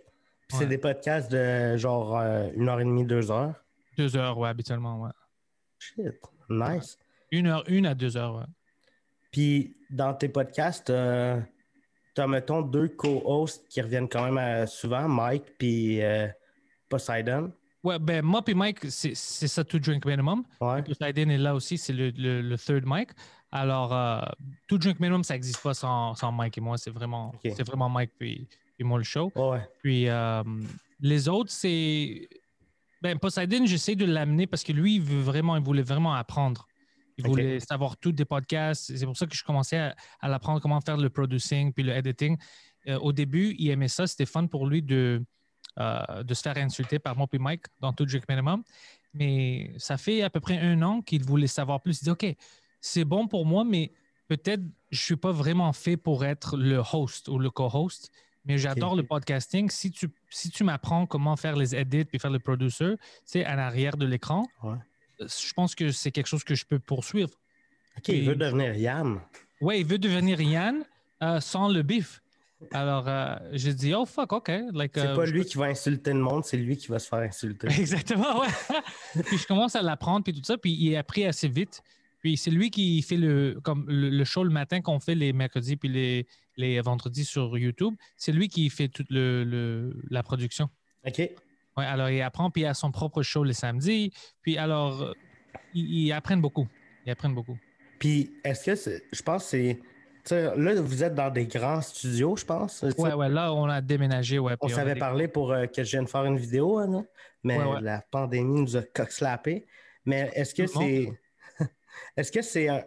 [0.48, 0.64] Puis Ouais.
[0.64, 3.54] c'est des podcasts de genre euh, une heure et demie, deux heures.
[3.98, 5.10] Deux heures, ouais, habituellement, ouais.
[5.78, 6.14] Shit.
[6.48, 6.98] Nice.
[7.30, 8.44] Une heure, une à deux heures, ouais.
[9.30, 11.38] Puis dans tes podcasts, euh,
[12.14, 16.28] t'as, mettons, deux co-hosts qui reviennent quand même euh, souvent, Mike puis euh,
[16.88, 17.52] Poseidon.
[17.84, 20.44] Ouais, ben, moi et Mike, c'est c'est ça, tout drink minimum.
[20.60, 20.82] Ouais.
[20.82, 23.10] Poseidon est là aussi, c'est le, le, le third Mike.
[23.52, 24.34] Alors,
[24.66, 26.76] tout drink minimum, ça n'existe pas sans, sans Mike et moi.
[26.78, 29.32] C'est vraiment, c'est vraiment Mike puis, puis moi le show.
[29.34, 29.68] Ouais.
[29.82, 30.42] Puis euh,
[31.00, 32.28] les autres, c'est.
[33.02, 36.66] Ben, Poseidon, j'essaie de l'amener parce que lui, il veut vraiment, il voulait vraiment apprendre.
[37.16, 38.96] Il voulait savoir tout des podcasts.
[38.96, 41.92] C'est pour ça que je commençais à, à l'apprendre comment faire le producing puis le
[41.92, 42.36] editing.
[42.86, 44.06] Euh, au début, il aimait ça.
[44.06, 45.24] C'était fun pour lui de,
[45.80, 48.62] euh, de se faire insulter par moi puis Mike dans tout Drink Minimum.
[49.14, 52.00] Mais ça fait à peu près un an qu'il voulait savoir plus.
[52.00, 52.26] Il dit OK,
[52.80, 53.92] c'est bon pour moi, mais
[54.28, 58.12] peut-être je suis pas vraiment fait pour être le host ou le co-host.
[58.48, 59.68] Mais j'adore le podcasting.
[59.70, 63.58] Si tu, si tu m'apprends comment faire les edits puis faire le producer, c'est en
[63.58, 64.76] arrière de l'écran, Ouais.
[65.20, 67.30] euh, je pense que c'est quelque chose que je peux poursuivre.
[67.98, 69.20] OK, il veut devenir Yann.
[69.60, 70.84] Ouais, il veut devenir Yann
[71.22, 72.22] euh, sans le bif.
[72.72, 74.50] Alors, euh, j'ai dit, oh fuck, OK.
[74.72, 77.06] Like, C'est euh, pas lui qui va insulter le monde, c'est lui qui va se
[77.08, 77.68] faire insulter.
[77.78, 79.22] Exactement, ouais.
[79.24, 81.82] puis je commence à l'apprendre, puis tout ça, puis il est appris assez vite.
[82.20, 85.32] Puis c'est lui qui fait le, comme le, le show le matin qu'on fait les
[85.32, 86.26] mercredis puis les,
[86.56, 87.94] les vendredis sur YouTube.
[88.16, 90.68] C'est lui qui fait toute le, le- la production.
[91.06, 91.18] OK.
[91.18, 94.12] Ouais, alors il apprend, puis il a son propre show les samedis.
[94.42, 95.14] Puis alors,
[95.74, 96.66] ils, ils apprennent beaucoup.
[97.06, 97.56] Ils apprennent beaucoup.
[98.00, 99.04] Puis, est-ce que c'est.
[99.12, 99.80] Je pense que c'est.
[100.56, 102.80] Là, vous êtes dans des grands studios, je pense.
[102.80, 104.54] Sais, Ouais, là, on a déménagé, ouais.
[104.60, 107.06] On puis s'avait parlé pour euh, que je vienne faire une vidéo, hein,
[107.42, 107.80] mais Ouais, ouais.
[107.80, 109.66] la pandémie nous a coxlappé.
[110.04, 111.12] Mais est-ce que le c'est.
[112.16, 112.80] Est-ce que c'est euh,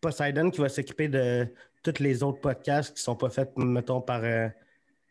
[0.00, 4.22] Poseidon qui va s'occuper de tous les autres podcasts qui sont pas faits, mettons, par,
[4.22, 4.48] euh,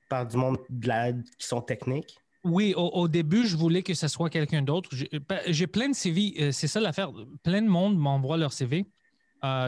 [0.10, 2.18] par du monde de la- qui sont techniques?
[2.44, 4.90] Oui, au, début, je voulais que ce soit quelqu'un d'autre.
[4.92, 7.10] J'ai ben, plein de CV, euh, c'est ça l'affaire.
[7.42, 8.86] Plein de monde m'envoie leur CV,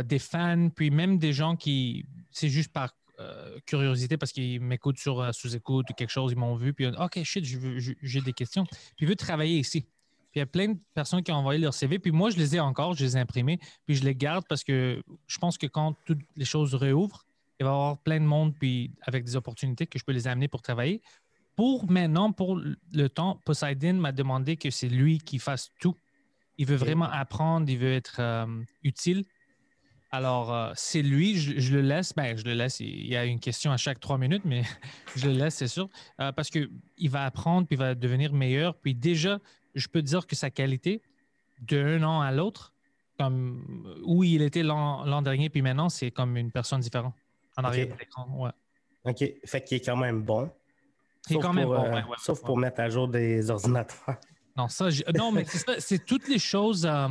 [0.04, 2.94] des fans, puis même des gens qui, c'est juste par
[3.66, 7.46] curiosité parce qu'ils m'écoutent sur sous-écoute ou quelque chose, ils m'ont vu, puis OK, shit,
[7.46, 8.66] j'ai des questions.
[8.66, 9.88] Puis ils veulent travailler ici.
[10.36, 12.36] Puis il y a plein de personnes qui ont envoyé leur CV, puis moi, je
[12.36, 15.58] les ai encore, je les ai imprimés, puis je les garde parce que je pense
[15.58, 17.26] que quand toutes les choses réouvrent,
[17.58, 20.28] il va y avoir plein de monde, puis avec des opportunités que je peux les
[20.28, 21.02] amener pour travailler.
[21.56, 25.96] Pour maintenant, pour le temps, Poseidon m'a demandé que c'est lui qui fasse tout.
[26.58, 28.46] Il veut vraiment apprendre, il veut être euh,
[28.84, 29.24] utile.
[30.12, 32.14] Alors, euh, c'est lui, je, je le laisse.
[32.14, 32.82] Ben, je le laisse.
[32.82, 34.64] Il y a une question à chaque trois minutes, mais
[35.16, 35.88] je le laisse, c'est sûr.
[36.20, 36.70] Euh, parce qu'il
[37.10, 38.76] va apprendre, puis il va devenir meilleur.
[38.76, 39.40] Puis déjà,
[39.76, 41.02] je peux dire que sa qualité,
[41.62, 42.74] d'un an à l'autre,
[43.18, 47.14] comme où il était l'an dernier, puis maintenant, c'est comme une personne différente.
[47.58, 47.88] En arrière
[48.38, 48.52] ouais.
[49.06, 49.24] OK.
[49.46, 50.52] Fait qu'il est quand même bon.
[51.30, 53.50] Il est quand même pour, bon, euh, ouais, ouais, sauf pour mettre à jour des
[53.50, 54.18] ordinateurs.
[54.58, 55.44] Non, ça, non, mais
[55.80, 57.10] c'est toutes les choses euh,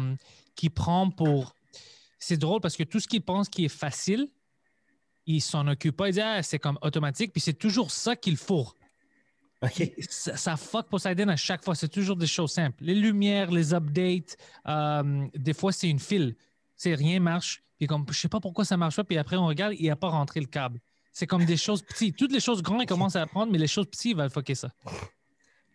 [0.56, 1.54] qu'il prend pour.
[2.18, 4.30] C'est drôle parce que tout ce qu'il pense qui est facile,
[5.26, 6.08] il s'en occupe pas.
[6.08, 8.66] Il dit, ah, c'est comme automatique, puis c'est toujours ça qu'il faut.
[10.10, 11.74] Ça, ça fuck Poseidon à chaque fois.
[11.74, 12.84] C'est toujours des choses simples.
[12.84, 14.36] Les lumières, les updates,
[14.68, 16.36] euh, des fois, c'est une file.
[16.76, 17.62] C'est rien marche.
[17.78, 19.04] Puis comme, je sais pas pourquoi ça marche pas.
[19.04, 20.80] Puis après, on regarde, il a pas rentré le câble.
[21.12, 22.16] C'est comme des choses petites.
[22.16, 24.54] Toutes les choses grandes, il commence à apprendre, mais les choses petites, il va fucker
[24.54, 24.70] ça.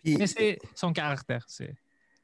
[0.03, 1.43] Puis, Mais c'est son caractère.
[1.47, 1.75] C'est...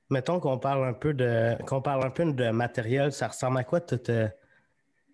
[0.09, 3.63] mettons qu'on parle un peu de qu'on parle un peu de matériel, ça ressemble à
[3.63, 4.27] quoi tout euh,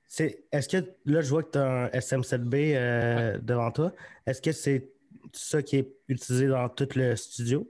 [0.07, 3.93] c'est est-ce que là je vois que tu as un SM7B euh, devant toi.
[4.25, 4.91] Est-ce que c'est
[5.33, 7.69] ça qui est utilisé dans tout le studio?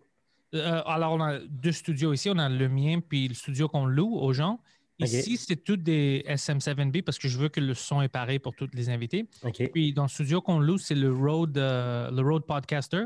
[0.53, 2.29] Euh, alors, on a deux studios ici.
[2.29, 4.59] On a le mien, puis le studio qu'on loue aux gens.
[4.99, 8.55] Ici, c'est tous des SM7B parce que je veux que le son est pareil pour
[8.55, 9.27] tous les invités.
[9.43, 9.71] OK.
[9.71, 13.05] Puis dans le studio qu'on loue, c'est le Rode, euh, le Rode Podcaster.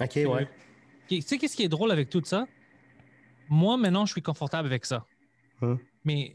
[0.00, 0.48] OK, ouais.
[1.08, 2.46] Tu sais, qu'est-ce qui est drôle avec tout ça?
[3.50, 5.04] Moi, maintenant, je suis confortable avec ça.
[5.60, 5.78] Hum.
[6.04, 6.32] Mais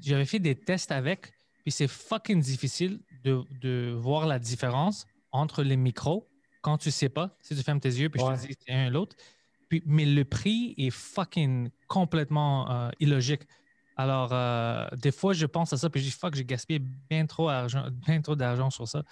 [0.00, 5.62] j'avais fait des tests avec, puis c'est fucking difficile de, de voir la différence entre
[5.62, 6.26] les micros
[6.66, 7.30] quand tu sais pas.
[7.40, 8.34] Si tu fermes tes yeux, puis Ouais.
[8.36, 9.14] je te dis c'est un l'autre.
[9.68, 13.42] Puis, mais le prix est fucking complètement euh, illogique.
[13.96, 17.24] Alors, euh, des fois, je pense à ça, puis je dis fuck, j'ai gaspillé bien
[17.26, 19.04] trop, argent, bien trop d'argent sur ça.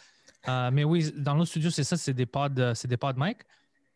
[0.49, 3.39] Euh, mais oui, dans notre studio, c'est ça, c'est des pods, c'est des pods mic.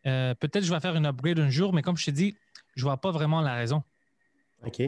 [0.03, 2.37] Peut-être je vais faire une upgrade un jour, mais comme je t'ai dit,
[2.77, 3.83] je vois pas vraiment la raison.
[4.65, 4.81] OK.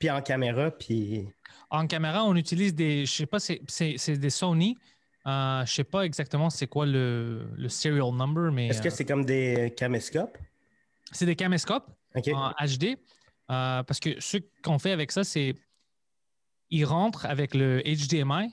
[0.00, 1.28] Puis en caméra, puis.
[1.70, 4.76] En caméra, on utilise des, je sais pas, c'est des Sony.
[5.26, 9.04] Euh, je sais pas exactement c'est quoi le, le serial number, mais Est-ce que c'est
[9.04, 10.38] comme des caméscopes?
[11.12, 11.88] c'est des caméscopes
[12.32, 12.96] en HD.
[13.50, 15.54] euh, parce que ce qu'on fait avec ça, c'est
[16.70, 18.52] ils rentrent avec le HDMI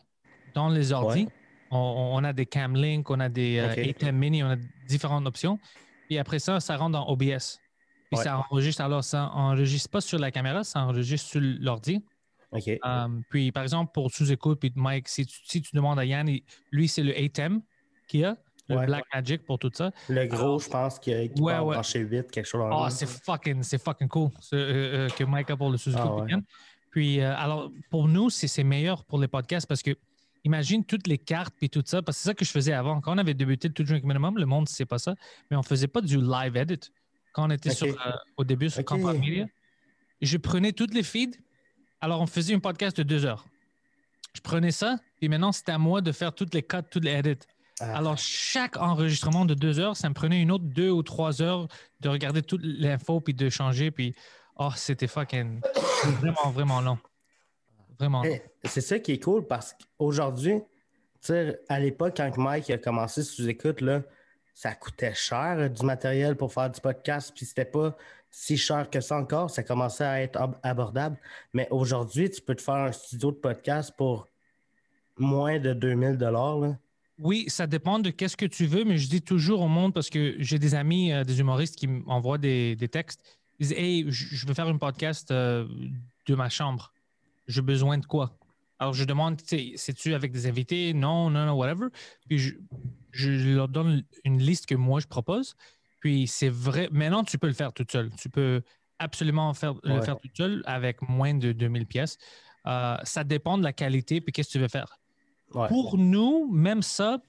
[0.53, 1.23] dans les ordi.
[1.25, 1.27] Ouais.
[1.71, 3.77] On, on a des Camlink, on a des euh, Ok.
[3.79, 4.55] ATEM Mini, on a
[4.87, 5.59] différentes options.
[6.11, 7.21] Et après ça, ça rentre dans OBS.
[8.11, 8.23] Puis Ouais.
[8.23, 8.81] ça enregistre.
[8.83, 12.03] Alors, ça enregistre pas sur la caméra, ça enregistre sur l'ordi.
[12.55, 16.29] Euh, puis, par exemple, pour sous-écoute, puis Mike, si tu, si tu demandes à Yann,
[16.71, 17.61] lui, c'est le ATEM
[18.07, 18.37] qu'il a,
[18.69, 18.85] le Ouais.
[18.85, 19.91] Black Magic pour tout ça.
[20.09, 21.73] Le gros, je pense, qui, qui Ouais, peut en ouais.
[21.75, 25.23] brancher 8, quelque chose Ah, le c'est fucking, c'est fucking cool ce, euh, euh, que
[25.23, 26.37] Mike a pour le sous-écoute Ah.
[26.91, 29.91] Puis, euh, alors, pour nous, c'est meilleur pour les podcasts parce que
[30.45, 33.01] imagine toutes les cartes puis tout ça, parce que c'est ça que je faisais avant.
[33.01, 35.15] Quand on avait débuté le To Drink Minimum, le monde ne sait pas ça,
[35.49, 36.91] mais on faisait pas du live edit.
[37.33, 38.85] Quand on était sur, euh, au début sur Ok.
[38.85, 39.47] Compound Media,
[40.21, 41.35] je prenais toutes les feeds.
[42.03, 43.45] Alors, on faisait un podcast de deux heures.
[44.33, 47.11] Je prenais ça, puis maintenant, c'était à moi de faire toutes les cuts, toutes les
[47.11, 47.47] edits.
[47.79, 47.95] Ah.
[47.95, 51.65] Alors, chaque enregistrement de deux heures, ça me prenait une autre deux ou trois heures
[52.01, 53.89] de regarder toute l'info puis de changer.
[53.89, 54.13] Puis,
[54.57, 55.61] oh, c'était fucking
[56.19, 56.97] vraiment, vraiment long.
[57.97, 58.37] Vraiment long.
[58.65, 63.23] C'est ça qui est cool parce qu'aujourd'hui, tu sais, à l'époque, quand Mike a commencé
[63.23, 64.01] sous écoute, là,
[64.53, 67.95] ça coûtait cher euh, du matériel pour faire du podcast, puis c'était pas
[68.35, 69.51] si cher que ça encore.
[69.51, 71.17] Ça commençait à être ab- abordable.
[71.53, 74.27] Mais aujourd'hui, tu peux te faire un studio de podcast pour
[75.17, 76.77] moins de 2000 là.
[77.19, 80.09] Oui, ça dépend de qu'est-ce que tu veux, mais je dis toujours au monde parce
[80.09, 83.21] que j'ai des amis, euh, des humoristes qui m'envoient des, textes.
[83.59, 85.67] Ils disent Hey, je veux faire un podcast euh,
[86.25, 86.91] de ma chambre.
[87.47, 88.35] J'ai besoin de quoi?
[88.79, 90.95] Alors, je demande, c'est-tu avec des invités?
[90.95, 91.89] Non, non, non, whatever.
[92.27, 92.53] Puis, je,
[93.11, 95.55] je leur donne une liste que moi, je propose.
[96.03, 96.89] Puis, c'est vrai.
[96.91, 98.09] Maintenant, tu peux le faire tout seul.
[98.19, 98.61] Tu peux
[98.99, 102.17] absolument faire, le faire tout seul avec moins de 2000 pièces.
[102.67, 104.97] Euh, ça dépend de la qualité puis qu'est-ce que tu veux faire.
[105.53, 105.69] Ouais.
[105.69, 107.21] Pour nous, même ça,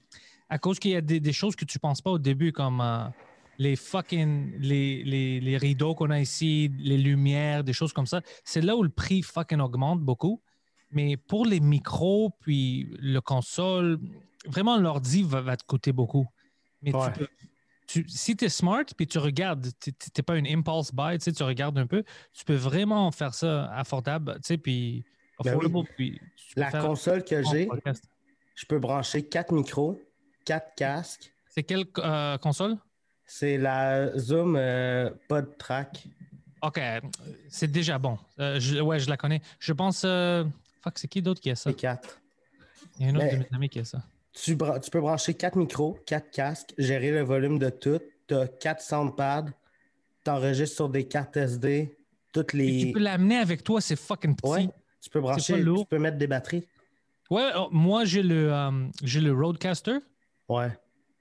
[0.49, 2.81] à cause qu'il y a des, des choses que tu penses pas au début, comme
[2.81, 3.05] euh,
[3.59, 8.19] les fucking les, les, les rideaux qu'on a ici, les lumières, des choses comme ça,
[8.43, 10.41] c'est là où le prix fucking augmente beaucoup.
[10.91, 13.99] Mais pour les micros, puis le console,
[14.47, 16.27] vraiment l'ordi va, va te coûter beaucoup.
[16.81, 17.13] Mais Ouais.
[17.13, 17.27] tu peux,
[17.87, 21.43] tu- si tu es smart, puis tu regardes, tu n'es pas une impulse buy, tu
[21.43, 25.03] regardes un peu, tu peux vraiment faire ça affordable, puis
[25.43, 25.65] Ben oui.
[25.65, 26.21] affordable, puis
[26.55, 27.67] La console que j'ai,
[28.55, 29.99] je peux brancher quatre micros,
[30.45, 31.31] quatre casques.
[31.49, 32.77] C'est quelle euh, console?
[33.25, 36.07] C'est la Zoom euh, Pod Track.
[36.61, 36.79] OK,
[37.49, 38.17] c'est déjà bon.
[38.39, 39.41] Euh, je- ouais, je la connais.
[39.59, 40.01] Je pense.
[40.01, 41.69] fuck, c'est qui d'autre qui a ça?
[41.71, 42.21] C'est quatre.
[42.99, 44.01] Il y a un autre Mais- de mes amis qui a ça.
[44.43, 47.99] Tu, peux brancher quatre micros, quatre casques, gérer le volume de tout.
[48.27, 49.45] Tu as quatre soundpads.
[50.23, 51.97] Tu enregistres sur des cartes SD.
[52.33, 52.87] Toutes Et les.
[52.87, 54.49] tu peux l'amener avec toi, c'est fucking petit.
[54.49, 54.69] Ouais,
[55.01, 56.65] tu peux brancher, tu peux mettre des batteries.
[57.31, 59.99] Ouais, oh, moi, j'ai le, euh, j'ai le Roadcaster.
[60.49, 60.77] Ouais.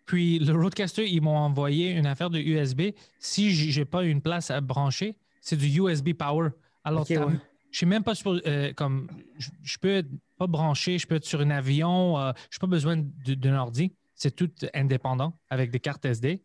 [0.07, 2.91] Puis le Roadcaster, ils m'ont envoyé une affaire de USB.
[3.21, 6.51] Si j'ai pas une place à brancher, c'est du USB Power.
[6.83, 7.19] Alors, ouais.
[7.75, 10.09] Je suis même pas supposé- euh, comme je, je peux être
[10.39, 13.97] pas branché, je peux être sur un avion, euh, je n'ai pas besoin d'un ordi.
[14.15, 16.45] C'est tout indépendant avec des cartes SD.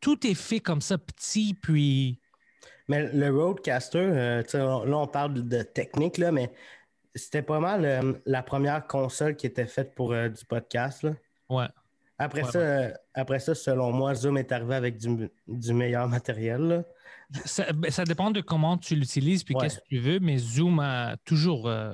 [0.00, 2.18] Tout est fait comme ça, petit, puis
[2.88, 4.42] Mais le Roadcaster, euh,
[4.86, 6.50] là, on parle de technique, là, mais
[7.14, 11.02] c'était pas mal la première console qui était faite pour du podcast.
[11.02, 11.12] Là.
[11.50, 11.66] ouais.
[12.20, 16.62] Après, Ouais, ça, après ça, selon moi, Zoom est arrivé avec du, du meilleur matériel.
[16.62, 16.82] là.
[17.44, 19.62] Ça, ben, ça dépend de comment tu l'utilises puis Ouais.
[19.62, 21.68] qu'est-ce que tu veux, mais Zoom a toujours.
[21.68, 21.92] euh,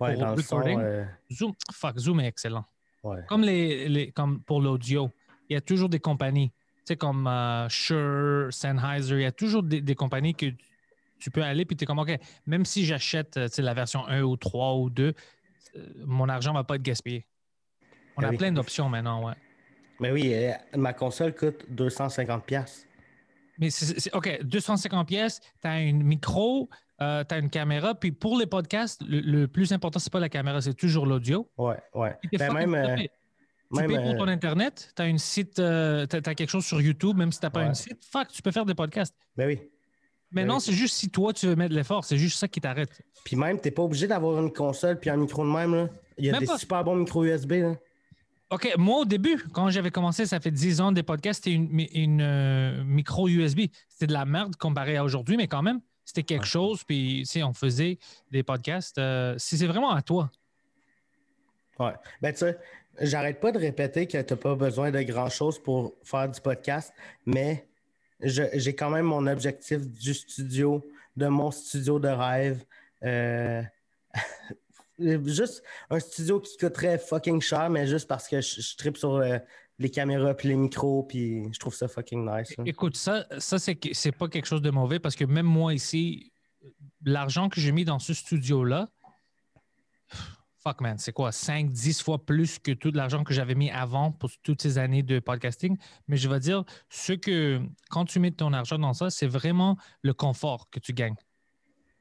[0.00, 0.78] Ouais, Pour dans le son, recording?
[0.80, 2.64] euh, Zoom, fuck, Zoom est excellent.
[3.02, 3.20] ouais.
[3.28, 5.10] Comme, les, les- comme pour l'audio,
[5.48, 6.56] il y a toujours des compagnies, tu
[6.88, 10.46] sais, comme euh, Shure, Sennheiser, il y a toujours des, des compagnies que
[11.18, 12.10] tu peux aller puis tu es comme, OK,
[12.46, 15.14] même si j'achète euh, la version 1 ou 3 ou 2,
[15.76, 17.26] euh, mon argent ne va pas être gaspillé.
[18.18, 18.36] On Ah a oui.
[18.36, 19.34] plein d'options maintenant, ouais.
[19.98, 20.34] Mais oui,
[20.76, 22.85] ma console coûte 250$.
[23.58, 28.38] Mais c'est, OK, 250 pièces, tu as une micro, tu as une caméra, puis pour
[28.38, 31.48] les podcasts, le, le plus important, c'est pas la caméra, c'est toujours l'audio.
[31.58, 32.16] Ouais, ouais.
[32.38, 32.96] Ben, même, euh.
[32.96, 36.50] Tu même, payes pour euh, ton Internet, tu as une site, euh, t'as, t'as quelque
[36.50, 37.66] chose sur YouTube, même si tu n'as pas Ouais.
[37.66, 39.14] une site, fuck, tu peux faire des podcasts.
[39.36, 39.58] ben oui.
[40.32, 40.60] Mais Ben non, oui.
[40.60, 43.00] c'est juste si toi, tu veux mettre de l'effort, c'est juste ça qui t'arrête.
[43.24, 45.74] Puis même, t'es pas obligé d'avoir une console puis un micro de même.
[45.74, 45.88] Là.
[46.18, 46.58] Il y a Même des pas.
[46.58, 47.52] super bons micros USB.
[47.52, 47.74] Là.
[48.50, 52.20] OK, moi, au début, quand j'avais commencé, ça fait 10 ans des podcasts, c'était une,
[52.20, 53.62] euh, micro USB.
[53.88, 56.46] C'était de la merde comparé à aujourd'hui, mais quand même, c'était quelque Ouais.
[56.48, 57.98] chose, puis, tu sais, on faisait
[58.30, 58.98] des podcasts.
[58.98, 60.30] euh, c'est c'est vraiment à toi.
[61.80, 61.94] Ouais.
[62.22, 62.56] Ben, tu sais,
[63.00, 66.92] j'arrête pas de répéter que t'as pas besoin de grand-chose pour faire du podcast,
[67.26, 67.66] mais
[68.20, 72.64] j'ai quand même mon objectif du studio, de mon studio de rêve.
[73.02, 73.62] Euh,
[74.98, 79.16] juste un studio qui coûterait fucking cher, mais juste parce que je, je tripe sur
[79.16, 79.38] euh,
[79.78, 82.54] les caméras puis les micros, puis je trouve ça fucking nice.
[82.64, 86.32] Écoute, ça, ça c'est c'est pas quelque chose de mauvais parce que même moi ici,
[87.04, 88.88] l'argent que j'ai mis dans ce studio-là,
[90.66, 94.10] fuck man, c'est quoi, 5, 10 fois plus que tout l'argent que j'avais mis avant
[94.10, 95.76] pour toutes ces années de podcasting.
[96.08, 99.76] Mais je vais dire, ce que quand tu mets ton argent dans ça, c'est vraiment
[100.02, 101.14] le confort que tu gagnes.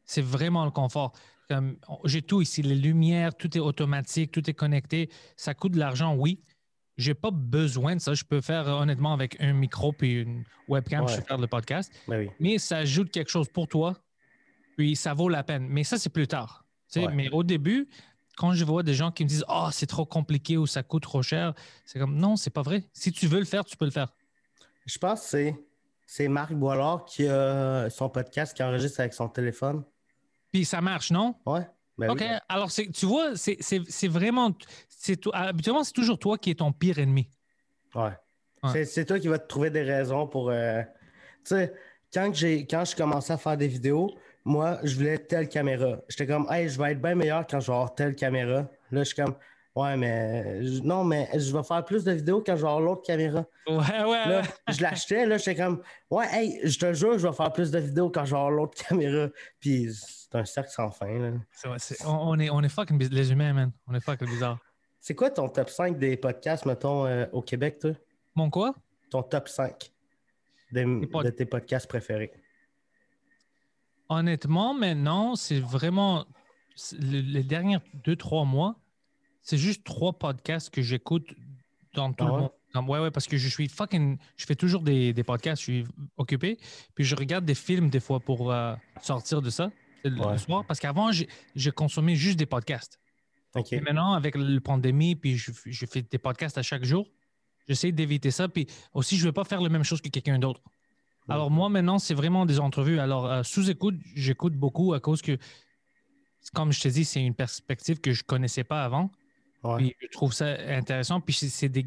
[0.05, 1.13] C'est vraiment le confort.
[1.49, 5.09] Comme, J'ai tout ici, les lumières, tout est automatique, tout est connecté.
[5.35, 6.41] Ça coûte de l'argent, oui.
[6.97, 8.13] J'ai pas besoin de ça.
[8.13, 11.91] Je peux faire honnêtement avec un micro puis une webcam, je peux faire le podcast.
[12.07, 12.29] Ben oui.
[12.39, 13.95] Mais ça ajoute quelque chose pour toi,
[14.77, 15.67] puis ça vaut la peine.
[15.67, 16.65] Mais ça, c'est plus tard.
[16.95, 17.07] Ouais.
[17.13, 17.89] Mais au début,
[18.37, 21.03] quand je vois des gens qui me disent Oh, c'est trop compliqué ou ça coûte
[21.03, 21.53] trop cher,
[21.85, 22.85] c'est comme non, c'est pas vrai.
[22.93, 24.13] Si tu veux le faire, tu peux le faire.
[24.85, 25.51] Je pense que
[26.05, 29.83] c'est Marc Boilard qui a son podcast qui enregistre avec son téléphone.
[30.51, 31.35] Puis ça marche, non?
[31.45, 31.67] Ouais.
[31.97, 32.19] Ben OK.
[32.21, 32.27] oui.
[32.49, 34.51] Alors, tu vois, c'est- c'est c'est vraiment.
[35.33, 37.29] Habituellement, c'est toujours toi qui es ton pire ennemi.
[37.93, 38.11] Ouais.
[38.63, 38.85] Ouais.
[38.85, 40.49] C'est, toi qui vas te trouver des raisons pour.
[40.49, 40.81] euh,
[41.43, 41.73] Tu sais,
[42.13, 44.09] quand, quand je commençais à faire des vidéos,
[44.43, 45.97] moi, je voulais telle caméra.
[46.09, 48.67] J'étais comme, hey, je vais être bien meilleur quand je vais avoir telle caméra.
[48.91, 49.35] Là, je suis comme,
[49.75, 50.63] ouais, mais.
[50.65, 53.45] je- Non, mais je vais faire plus de vidéos quand je vais avoir l'autre caméra.
[53.67, 57.33] Ouais, ouais, Là, je l'achetais, là, j'étais comme, ouais, hey, je te jure, je vais
[57.33, 59.27] faire plus de vidéos quand je vais avoir l'autre caméra.
[59.59, 61.31] Puis c'est un cercle sans fin, là.
[61.51, 63.71] C'est vrai, c'est- on, on est, on est fucking les humains, man.
[63.87, 64.59] On est fucking bizarre.
[64.99, 67.91] C'est quoi ton top 5 des podcasts, mettons, euh, au Québec, toi?
[68.33, 68.73] Mon quoi?
[69.11, 69.91] Ton top 5
[70.71, 72.31] de, pod- de tes podcasts préférés?
[74.09, 76.25] Honnêtement, maintenant, c'est vraiment
[76.99, 78.75] les derniers deux, trois mois,
[79.45, 81.27] c'est juste trois podcasts que j'écoute
[81.93, 82.41] dans tout Ah le ouais?
[82.41, 82.51] monde.
[82.73, 84.17] Comme- ouais, ouais, parce que je suis fucking.
[84.35, 85.85] Je fais toujours des, des podcasts, je suis
[86.17, 86.57] occupé.
[86.93, 89.71] Puis je regarde des films des fois pour euh, sortir de ça
[90.03, 90.37] le, Ouais.
[90.37, 90.65] soir.
[90.67, 92.99] Parce qu'avant, j'ai j'ai consommé juste des podcasts.
[93.71, 97.07] Et maintenant, avec la pandémie, puis je, je fais des podcasts à chaque jour,
[97.69, 98.49] j'essaie d'éviter ça.
[98.49, 100.61] Puis aussi, je ne veux pas faire la même chose que quelqu'un d'autre.
[101.29, 102.99] Alors moi, maintenant, c'est vraiment des entrevues.
[102.99, 105.37] Alors, euh, sous-écoute, j'écoute beaucoup à cause que,
[106.53, 109.09] comme je te dis, c'est une perspective que je ne connaissais pas avant.
[109.65, 109.77] Ouais.
[109.77, 111.19] Puis je trouve ça intéressant.
[111.21, 111.85] Puis c'est- des,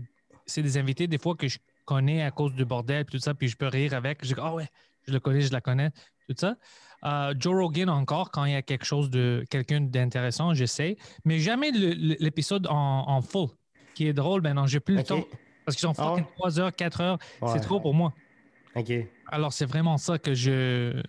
[0.56, 3.48] des invités, des fois, que je connais à cause du bordel, puis tout ça, puis
[3.48, 4.24] je peux rire avec.
[4.24, 4.68] Je dis, ah ouais,
[5.06, 5.90] je le connais, je la connais,
[6.28, 6.56] tout ça.
[7.04, 10.96] Euh, Joe Rogan encore, quand il y a quelque chose de quelqu'un d'intéressant, j'essaie.
[11.24, 13.48] Mais jamais le- le- l'épisode en, en full,
[13.94, 14.66] qui est drôle maintenant.
[14.66, 15.06] J'ai plus le OK.
[15.06, 15.24] temps.
[15.64, 17.18] Parce qu'ils sont Ah fucking 3 heures, 4 heures.
[17.42, 17.50] Ouais.
[17.52, 18.12] C'est trop pour moi.
[18.74, 18.92] OK.
[19.28, 21.00] Alors, c'est vraiment ça que je.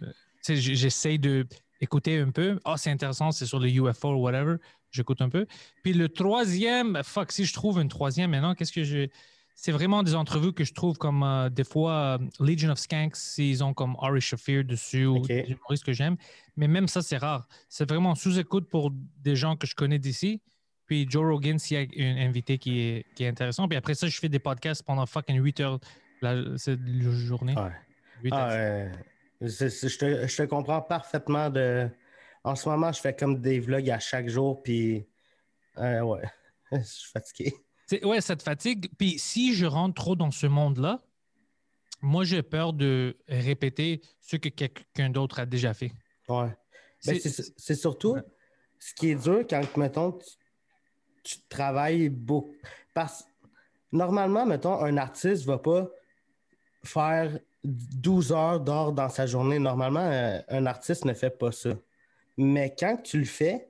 [0.48, 1.46] J'essaie de
[1.82, 2.60] écouter un peu.
[2.66, 4.56] Ah, c'est intéressant, c'est sur le UFO ou whatever.
[4.92, 5.46] J'écoute un peu.
[5.84, 9.08] Puis le troisième, fuck, si je trouve une troisième maintenant, qu'est-ce que je.
[9.56, 13.18] C'est vraiment des entrevues que je trouve comme euh, des fois euh, Legion of Skanks,
[13.38, 16.16] ils ont comme Ari Shafir dessus ou des humoristes que j'aime.
[16.56, 17.46] Mais même ça, c'est rare.
[17.68, 20.42] C'est vraiment sous-écoute pour des gens que je connais d'ici.
[20.86, 23.68] Puis Joe Rogan, s'il y a un invité qui est, qui est intéressant.
[23.68, 25.80] Puis après ça, je fais des podcasts pendant fucking 8 heures
[26.22, 27.56] la, cette journée.
[27.56, 28.32] Ouais.
[28.32, 28.90] Ah, euh,
[29.42, 31.50] je, te, je te comprends parfaitement.
[31.50, 31.90] De...
[32.44, 35.06] En ce moment, je fais comme des vlogs à chaque jour, puis
[35.78, 36.24] euh, ouais,
[36.72, 37.54] je suis fatigué.
[38.04, 38.90] Ouais, ça te fatigue.
[38.98, 41.00] Puis si je rentre trop dans ce monde-là,
[42.02, 45.92] moi, j'ai peur de répéter ce que quelqu'un d'autre a déjà fait.
[46.30, 46.56] Ouais.
[47.06, 48.22] Ben, C'est- surtout Ouais.
[48.78, 50.30] ce qui est dur quand, mettons, tu,
[51.24, 52.54] tu travailles beaucoup.
[52.94, 53.26] Parce
[53.92, 55.90] normalement, mettons, un artiste va pas
[56.84, 59.60] faire 12 heures d'or dans sa journée.
[59.60, 61.72] Normalement, euh, un artiste ne fait pas ça.
[62.40, 63.68] Mais quand tu le fais,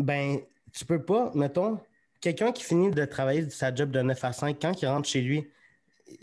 [0.00, 0.38] ben,
[0.72, 1.78] tu peux pas, mettons,
[2.20, 5.20] quelqu'un qui finit de travailler sa job de 9 à 5, quand il rentre chez
[5.20, 5.48] lui,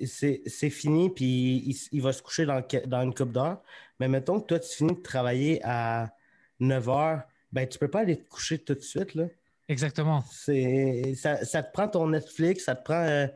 [0.06, 3.62] c'est fini, puis il, il va se coucher dans, dans une coupe d'heures.
[4.02, 6.14] Mais mettons que toi, tu finis de travailler à
[6.60, 7.22] 9 heures,
[7.54, 9.28] ben, tu peux pas aller te coucher tout de suite, là.
[9.70, 10.26] Exactement.
[10.30, 13.28] Ça, ça te prend ton Netflix, ça te prend euh,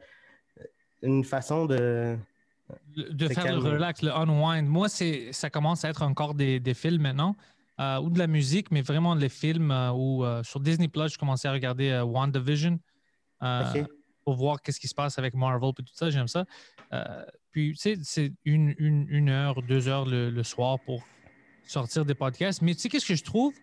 [1.03, 2.17] une façon de.
[2.97, 4.67] De faire le relax, le unwind.
[4.67, 7.37] Moi, ça commence à être encore des, des films maintenant,
[7.79, 11.13] euh, ou de la musique, mais vraiment les films euh, où euh, sur Disney Plus,
[11.13, 12.79] je commençais à regarder WandaVision
[14.23, 16.09] pour voir qu'est-ce qui se passe avec Marvel et tout ça.
[16.09, 16.45] J'aime ça.
[17.51, 21.03] Puis, tu sais, c'est une, une, une heure, deux heures le, le soir pour
[21.65, 22.61] sortir des podcasts.
[22.61, 23.53] Mais tu sais, qu'est-ce que je trouve?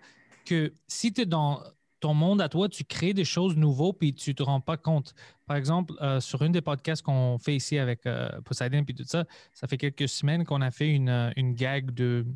[0.47, 1.63] Que si tu es dans
[2.05, 5.15] ton monde à toi, tu crées des choses nouveaux puis tu te rends pas compte.
[5.47, 9.05] Par exemple, euh, sur une des podcasts qu'on fait ici avec euh, Poseidon puis tout
[9.07, 12.27] ça, ça fait quelques semaines qu'on a fait une, euh, une gag de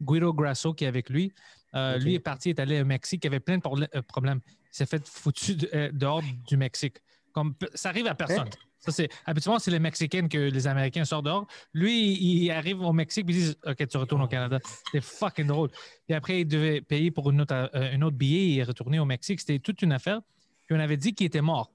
[0.00, 1.30] Guido Grasso qui est avec lui.
[1.74, 1.98] Euh.
[1.98, 4.40] Lui est parti, est allé au Mexique, il avait plein de problèmes.
[4.46, 6.96] Il s'est fait foutu de- dehors du Mexique.
[7.32, 8.48] Comme, ça arrive à personne.
[8.80, 11.46] Ça, c'est, habituellement, c'est les Mexicains que les Américains sortent dehors.
[11.74, 14.60] Lui, il arrive au Mexique et il dit OK, tu retournes au Canada.
[14.92, 15.70] C'est fucking drôle.
[16.06, 19.04] Puis après, il devait payer pour une autre, euh, un autre billet et retourner au
[19.04, 19.40] Mexique.
[19.40, 20.20] C'était toute une affaire.
[20.66, 21.72] Puis on avait dit qu'il était mort.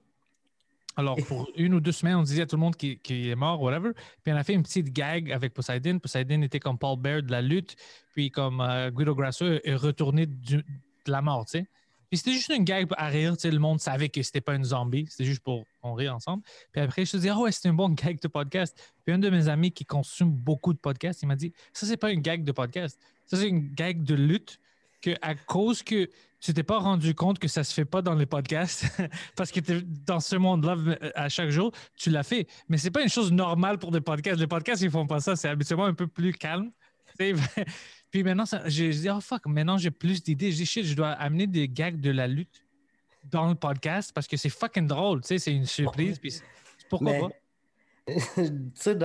[0.95, 3.35] Alors, pour une ou deux semaines, on disait à tout le monde qu'il qu'il est
[3.35, 3.91] mort, whatever.
[4.23, 5.97] Puis on a fait une petite gag avec Poseidon.
[5.99, 7.75] Poseidon était comme Paul Bear de la lutte.
[8.13, 10.63] Puis comme euh, Guido Grasso est retourné de
[11.07, 11.67] la mort, tu sais.
[12.15, 13.51] C'était juste une gag à rire, tu sais.
[13.51, 15.07] Le monde savait que c'était pas une zombie.
[15.09, 16.43] C'était juste pour qu'on rit ensemble.
[16.71, 18.77] Puis après, je te dis, ah ouais, c'est un bon gag de podcast.
[19.05, 21.97] Puis un de mes amis qui consomme beaucoup de podcasts, il m'a dit, ça, c'est
[21.97, 22.99] pas une gag de podcast.
[23.25, 24.59] Ça, c'est une gag de lutte
[25.01, 28.15] que à cause que tu t'es pas rendu compte que ça se fait pas dans
[28.15, 28.85] les podcasts
[29.35, 32.47] parce que t'es dans ce monde-là euh, à chaque jour, tu l'as fait.
[32.67, 34.39] Mais c'est pas une chose normale pour des podcasts.
[34.39, 35.35] Les podcasts, ils font pas ça.
[35.35, 36.71] C'est habituellement un peu plus calme.
[38.13, 40.51] Puis maintenant, ça- j'ai dit, oh fuck, maintenant j'ai plus d'idées.
[40.51, 42.63] J'ai dit, shit, je dois amener des gags de la lutte
[43.31, 45.21] dans le podcast parce que c'est fucking drôle.
[45.21, 46.19] Tu sais, c'est une surprise.
[46.19, 46.31] Puis
[46.91, 47.29] pourquoi Mais, pas?
[48.35, 48.95] tu sais,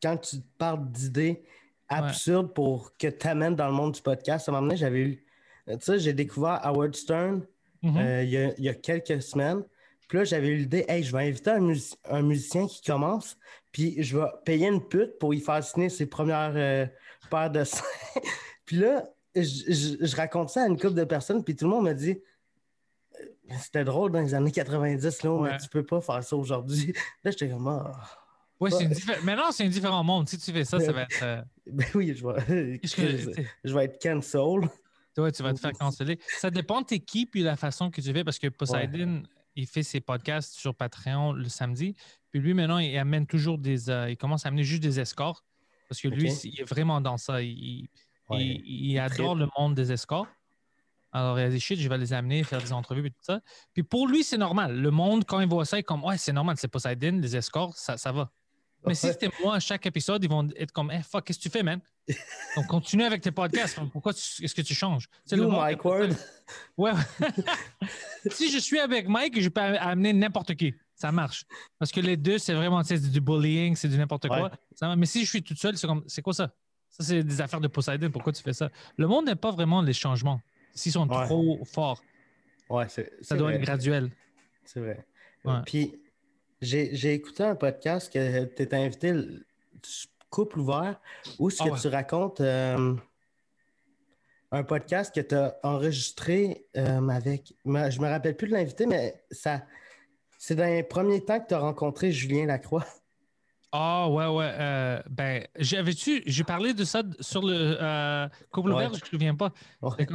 [0.00, 1.42] quand tu parles d'idées
[1.88, 5.00] absurdes pour que tu amènes dans le monde du podcast, à un moment donné, j'avais
[5.00, 5.24] eu.
[5.66, 7.44] Tu sais, j'ai découvert Howard Stern
[7.82, 7.96] Mhm.
[7.96, 9.64] euh, il, y a, il y a quelques semaines.
[10.08, 13.36] Puis là, j'avais eu l'idée, hey, je vais inviter un musicien qui commence,
[13.72, 16.86] puis je vais payer une pute pour y faire signer ses premières euh,
[17.28, 17.82] paires de seins.
[18.72, 19.04] puis là,
[19.34, 21.92] je, je- je raconte ça à une couple de personnes, puis tout le monde me
[21.92, 22.18] dit,
[23.20, 23.24] euh,
[23.60, 25.50] c'était drôle dans les années 90, là, Ouais.
[25.50, 26.94] mais tu peux pas faire ça aujourd'hui.
[27.24, 27.92] Là, j'étais comme, ah.
[28.60, 30.28] Ouais, c'est une diffé- Maintenant, c'est un différent monde.
[30.28, 31.22] Si tu fais ça, ça va être.
[31.22, 34.68] euh, Ben oui, je vais, je, je vais être cancel.
[35.18, 36.18] Ouais, tu vas te faire canceller.
[36.38, 39.24] Ça dépend de t'es qui puis la façon que tu fais parce que Poseidon,
[39.56, 41.94] il fait ses podcasts sur Patreon le samedi.
[42.30, 43.90] Puis lui, maintenant, il amène toujours des.
[43.90, 45.44] euh, il commence à amener juste des escorts
[45.88, 47.42] parce que lui, il est vraiment dans ça.
[47.42, 47.88] Il-
[48.32, 48.42] Ouais.
[48.64, 50.26] il- il adore le monde des escorts.
[51.14, 53.40] Alors, il a dit shit, je vais les amener, faire des entrevues et tout ça.
[53.74, 54.80] Puis pour lui, c'est normal.
[54.80, 57.36] Le monde, quand il voit ça, il est comme ouais, c'est normal, c'est Poseidon, les
[57.36, 58.30] escorts, ça, ça va.
[58.84, 61.44] Mais si c'était moi, à chaque épisode, ils vont être comme, hey, fuck, qu'est-ce que
[61.44, 61.80] tu fais, man?
[62.56, 63.78] Donc, continue avec tes podcasts.
[63.92, 65.06] Pourquoi est-ce que tu changes?
[65.24, 66.16] Sais, le monde- Mike Ward.
[66.76, 66.90] Ouais.
[68.30, 70.74] si je suis avec Mike, je peux amener n'importe qui.
[70.96, 71.44] Ça marche.
[71.78, 74.42] Parce que les deux, c'est vraiment c'est du bullying, c'est du n'importe quoi.
[74.44, 74.50] Ouais.
[74.74, 76.50] Ça- mais si je suis toute seule, c'est comme, c'est quoi ça?
[76.92, 78.10] Ça, c'est des affaires de Poseidon.
[78.10, 78.70] Pourquoi tu fais ça?
[78.96, 80.40] Le monde n'aime pas vraiment les changements.
[80.74, 81.24] S'ils sont Ouais.
[81.26, 82.00] trop forts,
[82.70, 83.56] Ouais, c'est, ça doit vrai.
[83.56, 84.10] être graduel.
[84.64, 85.04] C'est vrai.
[85.44, 85.54] Ouais.
[85.66, 86.00] Puis,
[86.60, 89.44] j'ai, j'ai écouté un podcast que tu étais invité, le-
[90.30, 90.98] Couple ouvert,
[91.38, 91.78] où ce Ah que ouais.
[91.80, 92.94] tu racontes euh,
[94.50, 97.54] un podcast que tu as enregistré euh, avec.
[97.66, 99.62] Je me rappelle plus de l'invité, mais ça.
[100.38, 102.86] C'est dans les premiers temps que tu as rencontré Julien Lacroix.
[103.72, 104.50] Ah, ouais, ouais.
[104.58, 108.74] euh, ben, j'avais-tu, j'ai parlé de ça sur le euh, couple Ouais.
[108.74, 109.50] ouvert, je ne me souviens pas.
[109.80, 110.06] Ouais.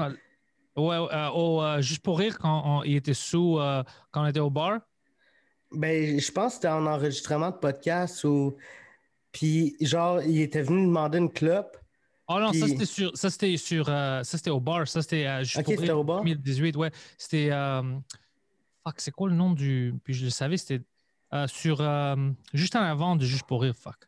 [0.78, 4.40] Euh, au, euh, juste pour rire, quand on- il était sous, euh, quand on était
[4.40, 4.80] au bar.
[5.72, 8.56] Ben, je pense que c'était en enregistrement de podcast ou.
[9.32, 11.78] Puis, genre, il était venu demander une clope.
[12.30, 15.44] Oh non, ça c'était sur, ça c'était sur, euh, ça c'était au bar, ça c'était
[15.44, 16.24] juste Ok, pour rire, au bar?
[16.24, 16.92] 2018, ouais.
[17.18, 17.50] C'était,
[18.86, 20.84] fuck, c'est quoi le nom du, puis je le savais, c'était
[21.34, 22.16] euh, sur, euh,
[22.54, 24.08] juste en avant de juste pour rire, fuck.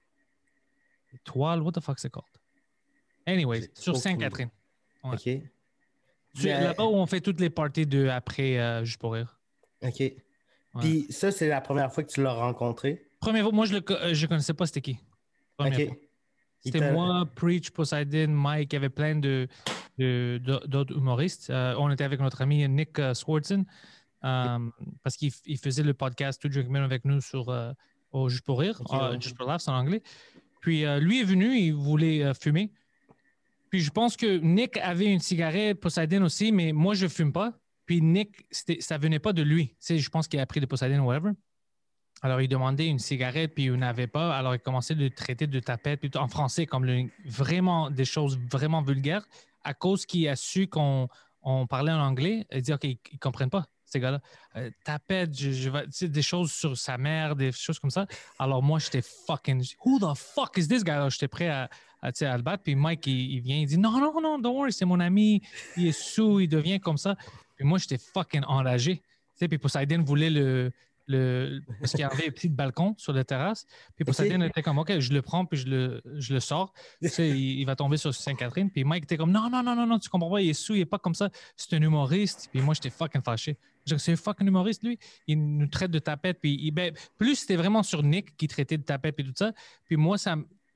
[1.13, 2.25] Étoile, what the fuck c'est called?
[3.25, 4.49] Anyway, sur Sainte-Catherine.
[5.03, 5.15] Ouais.
[5.15, 6.43] OK.
[6.43, 9.39] Là-bas où on fait toutes les parties de après euh, juste pour rire.
[9.81, 10.03] OK.
[10.79, 13.09] Puis, ça, c'est la première fois que tu l'as rencontré?
[13.19, 14.99] Première fois, moi je le euh, je connaissais pas c'était qui.
[15.57, 15.97] Première OK.
[16.61, 19.47] C'était t'a- moi, Preach, Poseidon, Mike, il y avait plein de,
[19.97, 21.49] d'autres humoristes.
[21.49, 23.65] Euh, on était avec notre ami Nick Swartzen.
[24.23, 24.59] Euh,
[25.03, 27.71] parce qu'il il faisait le podcast To Drink avec nous sur euh,
[28.11, 29.21] au Juste pour rire, Ok, euh, ouais.
[29.21, 30.01] Just for Laughs en anglais.
[30.61, 32.71] Puis euh, lui est venu, il voulait euh, fumer.
[33.69, 37.53] Puis je pense que Nick avait une cigarette, Poseidon aussi, mais moi je fume pas.
[37.85, 38.45] Puis Nick,
[38.81, 39.75] ça venait pas de lui.
[39.79, 41.31] Sais, je pense qu'il a pris de Poseidon ou whatever.
[42.21, 44.35] Alors, il demandait une cigarette, puis il n'avait pas.
[44.35, 48.03] Alors, il commençait de le traiter de tapette, puis en français, comme le- vraiment des
[48.05, 49.25] choses vraiment vulgaires,
[49.63, 51.07] à cause qu'il a su qu'on
[51.41, 52.45] on parlait en anglais.
[52.51, 54.19] Il dit, OK, ils ne comprennent pas, ces gars-là.
[54.55, 54.69] Euh,
[55.33, 58.05] je, des choses sur sa mère, des choses comme ça.
[58.37, 59.63] Alors, moi, j'étais fucking.
[59.85, 60.93] Who the fuck is this guy?
[61.09, 61.69] J'étais prêt à,
[62.01, 62.63] à, le battre.
[62.63, 65.41] Puis Mike, il, il vient, il dit, non, non, non, don't worry, c'est mon ami.
[65.77, 67.15] Il est sous, il devient comme ça.
[67.55, 69.01] Puis moi, j'étais fucking enragé.
[69.39, 70.71] Puis Poseidon voulait le.
[71.09, 73.65] Le parce qu'il y avait un petit balcon sur la terrasse.
[73.95, 76.73] Puis Poseidon était comme, OK, je le prends, puis je le, je le sors.
[77.01, 78.69] Tu sais, il, il va tomber sur Sainte-Catherine.
[78.69, 80.75] Puis Mike était comme, non, non, non, non, non, tu comprends pas, il est sous,
[80.75, 81.29] il est pas comme ça.
[81.57, 82.47] C'est un humoriste.
[82.51, 83.57] Puis moi, j'étais fucking fâché.
[83.97, 84.97] C'est un fucking humoriste, lui.
[85.27, 86.39] Il nous traite de tapette.
[86.39, 89.51] Puis il- ben, plus c'était vraiment sur Nick qui traitait de tapette et tout ça.
[89.85, 90.35] Puis moi, ça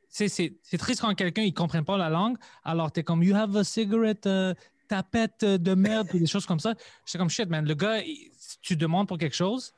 [0.10, 2.38] c'est triste quand quelqu'un, il ne comprend pas la langue.
[2.64, 4.54] Alors, tu es comme, you have a cigarette, euh,
[4.88, 6.76] tapette euh, de merde, puis des choses comme ça.
[7.06, 8.30] J'étais comme, shit, man, le gars, il-
[8.62, 9.74] tu demandes pour quelque chose,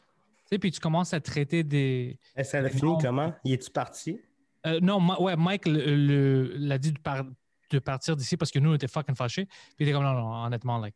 [0.50, 2.18] sais, puis tu commences à traiter des.
[2.36, 3.34] Eh, Ça l'a fini comment?
[3.44, 4.20] Il est-tu parti?
[4.66, 7.26] Euh, non, Ma- ouais, Mike l'a dit de, par-
[7.72, 9.46] de partir d'ici parce que nous, on était fucking fâchés.
[9.46, 10.96] Puis il était comme, non, non, honnêtement, like,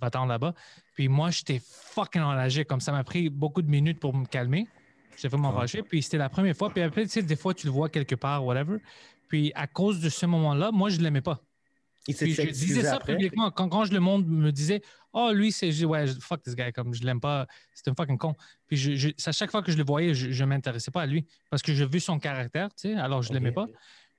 [0.00, 0.54] va-t'en là-bas.
[0.94, 2.64] Puis moi, j'étais fucking enragé.
[2.64, 4.68] Comme ça m'a pris beaucoup de minutes pour me calmer.
[5.16, 5.60] J'étais vraiment Ah.
[5.62, 5.82] fâché.
[5.82, 6.70] Puis c'était la première fois.
[6.70, 8.78] Puis après, tu sais, des fois, tu le vois quelque part, whatever.
[9.28, 11.40] Puis à cause de ce moment-là, moi, je ne l'aimais pas.
[12.06, 13.12] Il s'est je disais ça après?
[13.14, 13.50] publiquement.
[13.50, 14.82] Quand, quand je- le monde me disait
[15.12, 15.84] Oh, lui, c'est.
[15.84, 18.34] Ouais, fuck this guy, comme je l'aime pas, c'est un fucking con.
[18.66, 21.06] Puis je, je- à chaque fois que je le voyais, je ne m'intéressais pas à
[21.06, 23.66] lui parce que j'ai vu son caractère, tu sais, alors je ne l'aimais pas.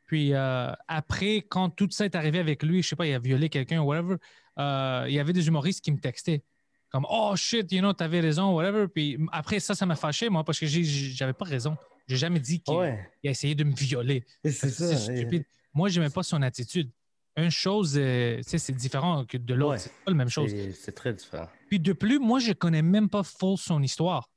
[0.08, 3.20] Puis euh, après, quand tout ça est arrivé avec lui, je sais pas, il a
[3.20, 4.16] violé quelqu'un ou whatever,
[4.60, 6.44] euh, il y avait des humoristes qui me textaient.
[6.90, 8.88] Comme Oh shit, you know, t'avais raison, whatever.
[8.88, 11.76] Puis après ça, ça m'a fâché, moi, parce que j'avais pas raison.
[12.08, 14.24] J'ai jamais dit qu'il Ouais, a essayé de me violer.
[14.44, 15.44] C'est stupide.
[15.74, 16.90] Moi, j'aimais pas son attitude.
[17.38, 19.72] Une chose, euh, tu sais, c'est différent que de l'autre.
[19.72, 19.78] Ouais.
[19.78, 20.52] C'est pas la même chose.
[20.74, 21.50] C'est très différent.
[21.70, 24.30] Puis de plus, moi, je connais même pas full son histoire.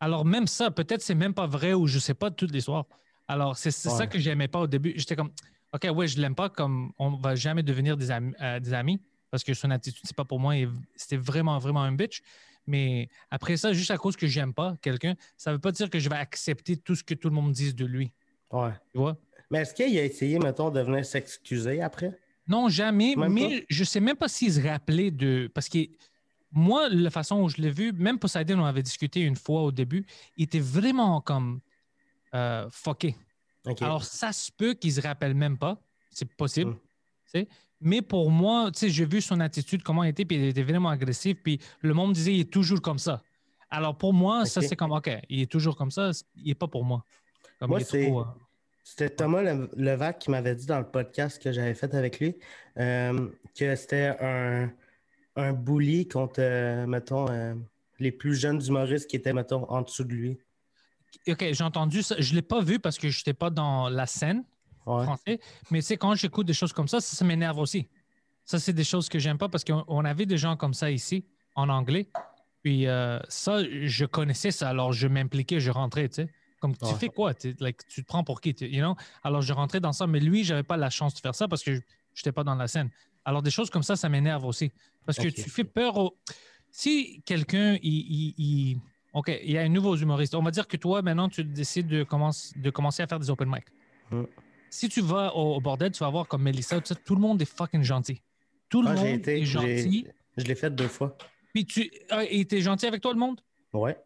[0.00, 2.84] Alors même ça, peut-être c'est même pas vrai ou je sais pas toute l'histoire.
[3.26, 4.92] Alors c'est ça que j'aimais pas au début.
[4.96, 5.30] J'étais comme,
[5.72, 9.00] ok, ouais, je l'aime pas comme on va jamais devenir des amis, euh, des amis
[9.30, 10.54] parce que son attitude c'est pas pour moi
[10.94, 12.20] c'était vraiment vraiment un bitch.
[12.66, 15.98] Mais après ça, juste à cause que j'aime pas quelqu'un, ça veut pas dire que
[15.98, 18.12] je vais accepter tout ce que tout le monde dise de lui.
[18.50, 18.72] Ouais.
[18.92, 19.16] Tu vois?
[19.50, 22.18] Mais est-ce qu'il a essayé, mettons, de venir s'excuser après?
[22.46, 23.16] Non, jamais.
[23.16, 25.50] Même mais je sais même pas s'il se rappelait de.
[25.54, 25.78] Parce que
[26.52, 29.72] moi, la façon où je l'ai vu, même Poseidon, on avait discuté une fois au
[29.72, 31.60] début, il était vraiment comme
[32.34, 33.16] euh, fucké.
[33.80, 35.80] Alors, ça se peut qu'il se rappelle même pas.
[36.10, 36.72] C'est possible.
[36.72, 36.78] Mm.
[37.26, 37.48] sais.
[37.80, 41.36] Mais pour moi, j'ai vu son attitude, comment il était, puis il était vraiment agressif,
[41.42, 43.22] puis le monde disait il est toujours comme ça.
[43.68, 46.68] Alors, pour moi, ça, c'est comme, OK, il est toujours comme ça, il n'est pas
[46.68, 47.04] pour moi.
[47.58, 48.24] Comme Moi, c'est- trop,
[48.86, 52.36] C'était Thomas Le- Levac qui m'avait dit dans le podcast que j'avais fait avec lui
[52.78, 53.28] euh,
[53.58, 54.70] que c'était un,
[55.36, 57.54] un bully contre, euh, mettons, euh,
[57.98, 60.38] les plus jeunes humoristes qui étaient, mettons, en dessous de lui.
[61.26, 62.16] OK, j'ai entendu ça.
[62.18, 64.44] Je ne l'ai pas vu parce que je n'étais pas dans la scène.
[64.86, 65.04] Ouais.
[65.04, 65.40] français.
[65.70, 67.88] Mais sais, quand j'écoute des choses comme ça, ça, ça m'énerve aussi.
[68.44, 70.90] Ça, c'est des choses que j'aime pas parce qu'on on avait des gens comme ça
[70.90, 71.24] ici,
[71.54, 72.10] en anglais.
[72.62, 72.84] Puis
[73.28, 76.30] ça, je connaissais ça, alors je m'impliquais, je rentrais, tu sais.
[76.64, 76.94] Comme, tu Ouais.
[76.94, 77.34] fais quoi?
[77.34, 78.54] Tu like, tu te prends pour qui?
[78.54, 78.96] tu- You know?
[79.22, 81.62] Alors, je rentrais dans ça, mais lui, j'avais pas la chance de faire ça parce
[81.62, 81.80] que je
[82.16, 82.88] n'étais pas dans la scène.
[83.26, 84.72] Alors, des choses comme ça, ça m'énerve aussi.
[85.04, 86.16] Parce que tu fais peur au...
[86.70, 88.78] Si quelqu'un, il, il- il-
[89.12, 90.34] OK, il y a un nouveau humoriste.
[90.34, 93.28] On va dire que toi, maintenant, tu décides de, commence- de commencer à faire des
[93.28, 93.64] open mic.
[94.10, 94.22] Mm.
[94.70, 97.20] Si tu vas au, au bordel, tu vas voir comme Melissa, tout, ça, tout le
[97.20, 98.22] monde est fucking gentil.
[98.70, 100.06] Tout le Ah, monde été, est gentil.
[100.38, 101.14] Je l'ai fait deux fois.
[101.52, 101.90] Puis tu.
[102.08, 103.40] Ah, et t'es gentil avec toi, le monde?
[103.74, 103.96] Ouais.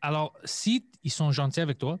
[0.00, 1.98] Alors, si ils sont gentils avec toi,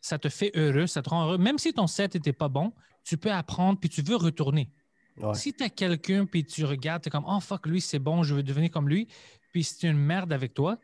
[0.00, 1.38] ça te fait heureux, ça te rend heureux.
[1.38, 2.72] Même si ton set n'était pas bon,
[3.04, 4.70] tu peux apprendre puis tu veux retourner.
[5.16, 5.34] ouais.
[5.34, 8.22] Si tu as quelqu'un puis tu regardes, tu es comme Oh fuck, lui c'est bon,
[8.22, 9.08] je veux devenir comme lui,
[9.52, 10.78] puis c'est une merde avec toi,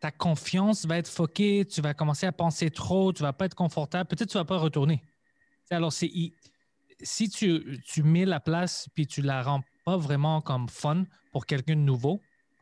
[0.00, 3.54] ta confiance va être foquée, tu vas commencer à penser trop, tu vas pas être
[3.54, 5.02] confortable, peut-être tu vas pas retourner.
[5.70, 6.10] Alors, c'est
[7.00, 11.46] si tu, tu mets la place puis tu la rends pas vraiment comme fun pour
[11.46, 12.20] quelqu'un de nouveau,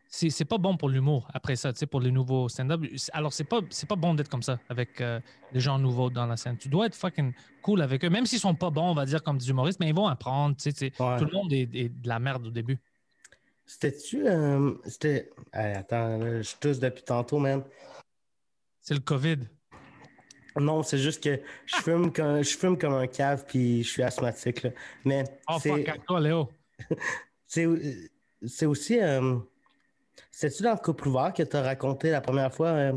[0.09, 2.81] c'est pas bon pour l'humour après ça, tu sais, pour les nouveaux stand-up.
[3.13, 5.21] Alors, c'est pas, pas bon d'être comme ça avec euh,
[5.53, 6.57] les gens nouveaux dans la scène.
[6.57, 7.33] Tu dois être fucking
[7.63, 9.89] cool avec eux, même s'ils sont pas bons, on va dire, comme des humoristes, mais
[9.89, 10.93] ils vont apprendre, tu sais.
[10.99, 11.19] Ouais.
[11.19, 12.79] Tout le monde est, est de la merde au début.
[13.65, 14.27] C'était-tu.
[14.29, 15.31] euh, C'était.
[15.53, 17.65] Attends, là, je tousse depuis tantôt, man.
[18.81, 19.39] C'est le COVID.
[20.59, 24.03] Non, c'est juste que je fume comme, je fume comme un cave puis je suis
[24.03, 24.63] asthmatique.
[24.63, 24.71] là.
[25.05, 26.49] Mais Oh c'est, fuck, toi, Léo.
[27.47, 27.67] c'est,
[28.47, 28.99] c'est aussi.
[29.01, 29.37] euh,
[30.31, 32.93] C'est-tu dans le couple ouvert que tu as raconté la première fois, euh,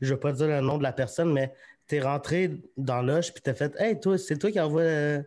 [0.00, 1.52] je ne vais pas dire le nom de la personne, mais
[1.88, 4.82] tu es rentré dans l'âge puis tu as fait Hey, toi, c'est toi qui envoie
[4.82, 5.22] euh,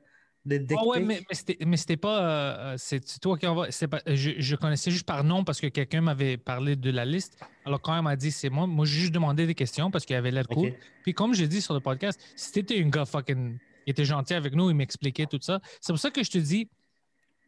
[0.45, 1.07] des dick Ah ouais, pics?
[1.07, 1.21] mais,
[1.67, 2.19] mais c'était- pas.
[2.21, 3.71] euh, euh, c'est toi qui envoie.
[3.71, 7.05] c'est Pas, je, je connaissais juste par nom parce que quelqu'un m'avait parlé de la
[7.05, 7.37] liste.
[7.65, 10.15] Alors, quand elle m'a dit c'est moi, moi, j'ai juste demandé des questions parce qu'il
[10.15, 10.73] avait l'air cool.
[11.03, 13.57] Puis, comme j'ai dit sur le podcast, si t'étais un gars fucking.
[13.87, 15.59] Il était gentil avec nous, il m'expliquait tout ça.
[15.79, 16.67] C'est pour ça que je te dis,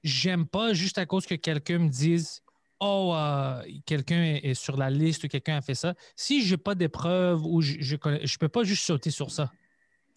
[0.03, 2.41] j'aime pas juste à cause que quelqu'un me dise
[2.80, 5.95] Oh, euh, quelqu'un est, sur la liste ou quelqu'un a fait ça.
[6.15, 9.32] Si j'ai pas des preuves ou je, je, connais- je peux pas juste sauter sur
[9.32, 9.51] ça.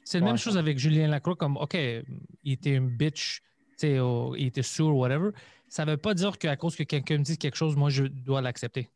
[0.05, 0.31] C'est la Ouais.
[0.33, 4.47] même chose avec Julien Lacroix, comme OK, il était une bitch, tu sais, ou il
[4.49, 5.31] était sourd, whatever.
[5.69, 8.43] Ça veut pas dire qu'à cause que quelqu'un me dit quelque chose, moi, je dois
[8.43, 8.89] l'accepter.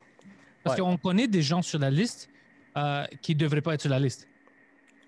[0.62, 0.83] Parce Ouais.
[0.85, 2.29] qu'on connaît des gens sur la liste
[2.77, 4.27] euh, qui devraient pas être sur la liste.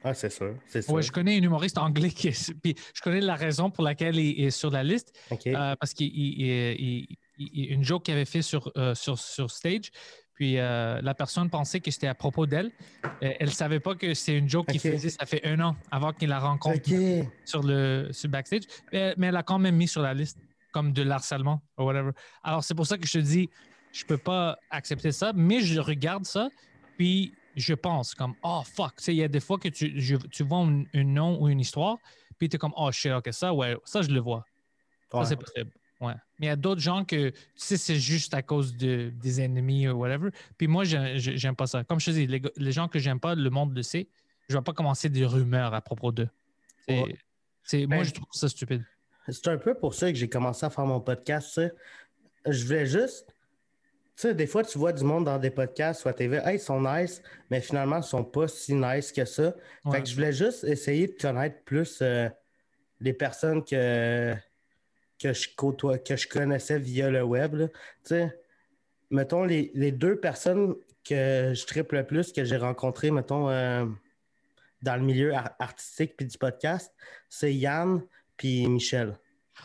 [0.05, 0.55] Ah, c'est sûr.
[0.67, 0.95] C'est sûr.
[0.95, 4.17] Ouais, je connais un humoriste anglais qui est, puis je connais la raison pour laquelle
[4.17, 5.13] il est sur la liste.
[5.31, 5.47] OK.
[5.49, 6.47] Euh, parce qu'il il- il-
[6.81, 9.91] il- il- une joke qu'il avait fait sur, euh, sur, sur stage.
[10.35, 12.71] Puis euh, la personne pensait que c'était à propos d'elle.
[13.23, 15.77] Euh, elle ne savait pas que c'est une joke qu'il faisait, ça fait un an
[15.91, 16.81] avant qu'il la rencontre
[17.45, 18.65] sur le sur backstage.
[18.93, 20.39] Mais, mais elle a quand même mis sur la liste
[20.73, 22.11] comme de l'harcèlement ou whatever.
[22.43, 23.49] Alors c'est pour ça que je te dis,
[23.93, 26.51] je peux pas accepter ça, mais je regarde ça,
[26.99, 29.99] puis je pense comme, oh fuck, tu sais, il y a des fois que tu,
[29.99, 31.97] je- tu vois un, nom ou une histoire,
[32.37, 34.45] puis tu es comme, oh shit, ok, ça, ouais, ça je le vois.
[35.25, 35.71] Ça, c'est possible.
[36.01, 36.13] Ouais.
[36.39, 39.41] Mais il y a d'autres gens que, tu sais, c'est juste à cause de, des
[39.41, 40.31] ennemis ou whatever.
[40.59, 41.85] Puis moi, j'ai- j'ai- j'aime pas ça.
[41.85, 44.09] Comme je te dis, les, gens que j'aime pas, le monde le sait.
[44.49, 46.29] Je vais pas commencer des rumeurs à propos d'eux.
[46.89, 47.17] Ouais.
[47.87, 48.85] moi, Ben, je trouve ça stupide.
[49.29, 51.61] C'est un peu pour ça que j'ai commencé à faire mon podcast.
[52.47, 53.27] Je voulais juste.
[54.15, 56.57] Tu sais, des fois, tu vois du monde dans des podcasts ou à TV, hey,
[56.57, 57.21] ils sont nice,
[57.51, 59.55] mais finalement, ils sont pas si nice que ça.
[59.85, 59.97] Ouais.
[59.97, 62.29] Fait que je voulais juste essayer de connaître plus euh,
[63.01, 64.35] les personnes que,
[65.19, 67.55] que, je côtoie, que je connaissais via le web.
[67.55, 67.69] là.
[67.69, 68.41] Tu sais,
[69.11, 73.87] mettons, les, les deux personnes que je triple le plus, que j'ai rencontrées, mettons, euh,
[74.83, 76.93] dans le milieu ar- artistique puis du podcast,
[77.29, 78.03] c'est Yann
[78.37, 79.19] puis Michel.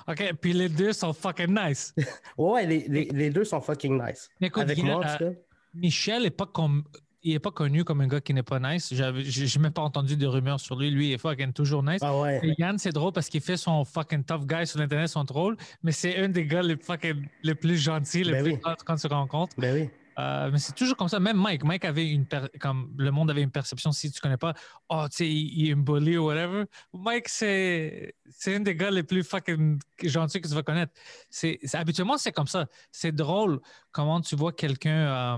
[0.08, 1.93] OK, puis les deux sont fucking nice.
[2.38, 4.30] Ouais, les, les, les deux sont fucking nice.
[4.39, 5.34] Mais écoute, Avec moi, euh.
[5.74, 6.84] Michel est pas comme.
[7.24, 8.91] Il est pas connu comme un gars qui n'est pas nice.
[8.93, 10.89] J'ai même pas entendu de rumeurs sur lui.
[10.89, 11.99] Lui, il est fucking toujours nice.
[12.01, 12.39] Ah ouais.
[12.43, 15.55] Et Yann, c'est drôle parce qu'il fait son fucking tough guy sur Internet, son troll,
[15.84, 18.59] mais c'est un des gars les fucking les plus gentils, les Ben plus oui.
[18.65, 19.55] hot quand tu rencontres.
[19.57, 19.89] Ben oui.
[20.19, 21.19] Euh, mais c'est toujours comme ça.
[21.19, 22.26] Même Mike, Mike avait une
[22.59, 24.53] comme le monde avait une perception si tu connais pas,
[24.89, 26.65] oh tu sais il, est un bully ou whatever.
[26.93, 30.91] Mike c'est c'est un des gars les plus fucking gentils que tu vas connaître.
[31.30, 32.65] C'est- habituellement c'est comme ça.
[32.91, 33.61] C'est drôle
[33.91, 35.38] comment tu vois quelqu'un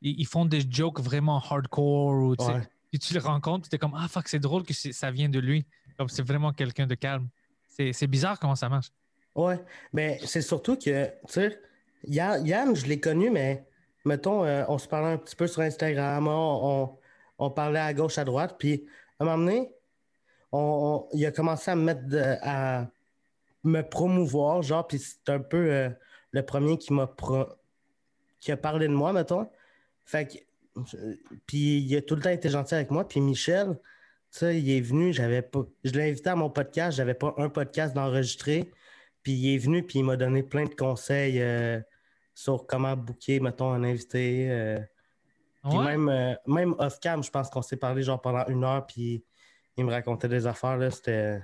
[0.00, 2.60] ils, ils font des jokes vraiment hardcore ou Ouais.
[2.90, 5.38] puis tu le rencontres, tu es comme ah fuck c'est drôle que ça vient de
[5.38, 5.66] lui.
[5.98, 7.28] Comme c'est vraiment quelqu'un de calme.
[7.68, 8.90] C'est c'est bizarre comment ça marche.
[9.34, 9.58] Ouais.
[9.92, 11.60] Mais c'est surtout que, tu sais,
[12.06, 13.66] Yann, Yann, je l'ai connu, mais
[14.04, 16.98] mettons, euh, on se parlait un petit peu sur Instagram, on, on,
[17.46, 18.86] on parlait à gauche, à droite, puis
[19.18, 19.70] à un moment donné,
[20.52, 22.88] on, on- il a commencé à me mettre de- à
[23.64, 25.90] me promouvoir, genre, puis c'est un peu euh,
[26.30, 27.48] le premier qui m'a pro-
[28.40, 29.50] qui a parlé de moi, mettons.
[30.06, 30.80] Fait que,
[31.46, 33.78] puis il a tout le temps été gentil avec moi, puis Michel,
[34.30, 37.34] tu sais, il est venu, j'avais pas, je l'ai invité à mon podcast, j'avais pas
[37.38, 38.70] un podcast d'enregistrer,
[39.22, 41.80] puis il est venu, puis il m'a donné plein de conseils euh,
[42.34, 44.48] sur comment booker, mettons, un invité.
[44.50, 44.78] euh,
[45.68, 45.84] puis Ouais.
[45.96, 49.24] même, euh, même off-cam, je pense qu'on s'est parlé genre pendant une heure, puis
[49.76, 51.40] il me racontait des affaires, là, c'était...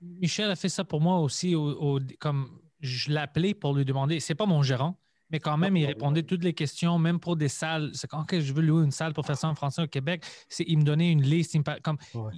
[0.00, 4.18] Michel a fait ça pour moi aussi, au- au- comme je l'appelais pour lui demander.
[4.20, 4.96] C'est pas mon gérant,
[5.32, 7.90] mais quand même, il répondait toutes les questions, même pour des salles.
[7.94, 10.22] C'est quand que je veux louer une salle pour faire ça en français au Québec,
[10.48, 11.54] c'est il me donnait une liste.
[11.54, 12.32] Il, me comme, Ouais.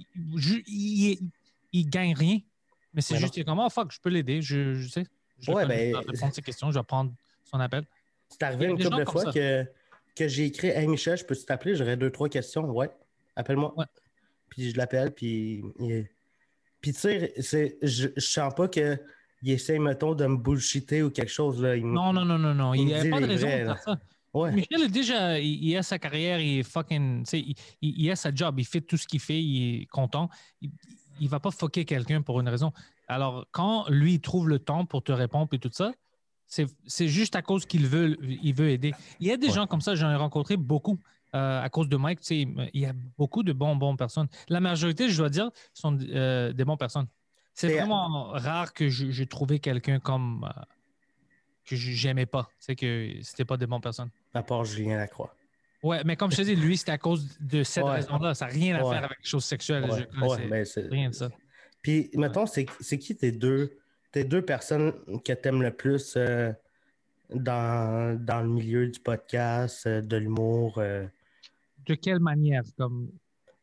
[2.13, 2.39] rien,
[2.93, 4.41] mais c'est juste il est comme oh fuck, je peux l'aider.
[4.41, 5.05] Je, je sais.
[5.39, 7.85] Je Ouais, vais ben- répondre à ses questions, je vais prendre son appel.
[8.29, 9.31] C'est arrivé une couple de fois ça.
[9.33, 9.65] que,
[10.15, 11.75] que j'ai écrit Hey Michel, je peux t'appeler?
[11.75, 12.63] J'aurais deux, trois questions.
[12.71, 12.89] Ouais,
[13.35, 13.73] appelle-moi.
[13.77, 13.85] Ouais.
[14.49, 15.61] Puis je l'appelle, puis.
[15.79, 16.07] il-
[16.79, 17.33] Puis tu sais,
[17.81, 18.67] je, je sens pas
[19.45, 21.61] qu'il essaye, mettons, de me bullshiter ou quelque chose.
[21.61, 21.75] Là.
[21.75, 22.73] Il Non, non, non, non, non.
[22.73, 23.99] il Il n'y a pas de raison de faire ça.
[24.33, 24.51] Ouais.
[24.51, 28.15] Michel est déjà, il, il a sa carrière, il est fucking, il, il- il a
[28.17, 30.29] sa job, il fait tout ce qu'il fait, il est content.
[30.61, 30.71] Il,
[31.21, 32.73] il va pas fucker quelqu'un pour une raison.
[33.07, 35.93] Alors, quand lui, il trouve le temps pour te répondre et tout ça,
[36.47, 38.93] c'est juste à cause qu'il veut, il veut aider.
[39.21, 39.53] Il y a des Ouais.
[39.53, 40.99] gens comme ça, j'en ai rencontré beaucoup
[41.33, 42.19] euh, à cause de Mike.
[42.29, 44.27] Il y a beaucoup de bons, bonnes personnes.
[44.49, 47.07] La majorité, je dois dire, sont euh, des bonnes personnes.
[47.55, 50.61] C'est C'est- vraiment rare que je- j'ai trouvé quelqu'un comme euh,
[51.65, 52.49] que j'aimais pas.
[52.59, 54.09] C'est que c'était pas des bonnes personnes.
[54.33, 55.33] À part Julien Lacroix.
[55.81, 57.91] Ouais, mais comme je te dis, lui, c'est à cause de cette Ouais.
[57.93, 58.33] raison-là.
[58.33, 58.93] Ça n'a rien à Ouais.
[58.95, 59.83] faire avec les choses sexuelles.
[59.89, 60.05] Ouais,
[60.43, 61.29] Je ben, c'est- rien de ça.
[61.81, 63.77] Puis, mettons, c'est qui tes deux,
[64.11, 64.93] tes deux personnes
[65.23, 66.51] que t'aimes le plus euh,
[67.33, 70.75] dans, dans le milieu du podcast, euh, de l'humour.
[70.79, 71.07] euh?
[71.87, 72.63] De quelle manière?
[72.77, 73.09] Comme,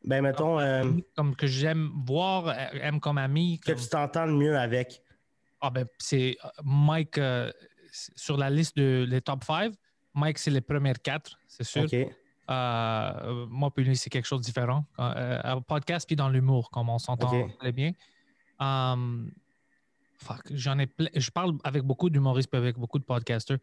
[0.05, 0.85] Ben, mettons, euh,
[1.17, 3.61] comme que j'aime voir, euh, aime comme ami.
[3.61, 5.03] que tu t'entends mieux avec.
[5.61, 7.53] Ah ben, c'est euh, Mike, euh,
[7.93, 9.73] sur la liste de les top 5,
[10.15, 11.85] Mike, c'est les premières quatre, c'est sûr.
[11.85, 11.95] OK.
[12.51, 14.85] Euh, moi, puis lui, c'est quelque chose de différent.
[14.99, 17.93] Un podcast, puis dans l'humour, comme on s'entend très bien.
[18.59, 19.31] Um,
[20.19, 23.59] fuck, j'en ai Je parle avec beaucoup d'humoristes, avec beaucoup de podcasters.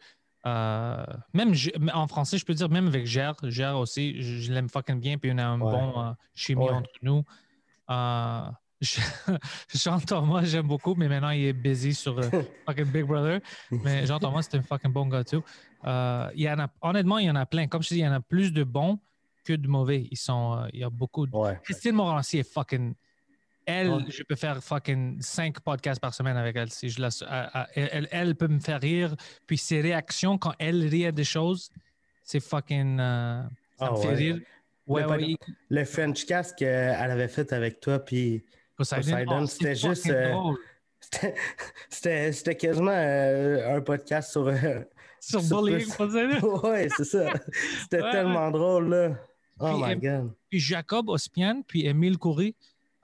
[0.46, 4.54] Euh, même je- en français, je peux dire, même avec Gère, Gère aussi, je, je
[4.54, 5.72] l'aime fucking bien, puis on a un Ouais.
[5.72, 6.72] bon euh, chimie Ouais.
[6.72, 7.24] entre nous.
[7.90, 8.42] Euh,
[8.82, 9.00] je-
[9.74, 12.24] Jean-Thomas, j'aime beaucoup, mais maintenant il est busy sur euh,
[12.66, 13.42] fucking Big Brother.
[13.72, 15.44] Mais Jean-Thomas, c'est un fucking bon gars, tout.
[15.86, 17.68] Euh, il y en a, honnêtement, il y en a plein.
[17.68, 19.00] Comme je dis, il y en a plus de bons
[19.44, 20.08] que de mauvais.
[20.12, 21.36] Ils sont, il y a beaucoup de.
[21.36, 21.60] Ouais.
[21.64, 22.94] Christine Morancy est fucking.
[23.70, 26.70] Elle, je peux faire fucking cinq podcasts par semaine avec elle.
[26.72, 27.10] Si je la,
[27.76, 29.16] elle, elle peut me faire rire.
[29.48, 31.70] Puis ses réactions, quand elle rit à des choses,
[32.24, 33.00] c'est fucking.
[33.00, 33.42] euh,
[33.78, 34.14] ça Ah me fait ouais.
[34.16, 34.40] rire.
[34.88, 35.36] Ouais, Le ouais.
[35.70, 38.44] Le French cast qu'elle avait fait avec toi, puis
[38.76, 40.34] Poseidon, oh, c'était juste, euh,
[41.90, 44.48] c'était- quasiment euh, un podcast sur.
[44.48, 44.56] euh,
[45.22, 46.62] Sur sur bullying, Poseidon.
[46.64, 47.34] ouais, c'est ça.
[47.82, 49.16] C'était Ouais, tellement drôle, là.
[49.60, 50.32] Oh Puis, my God.
[50.50, 52.56] Puis Jacob Ospian, puis Émile Coury,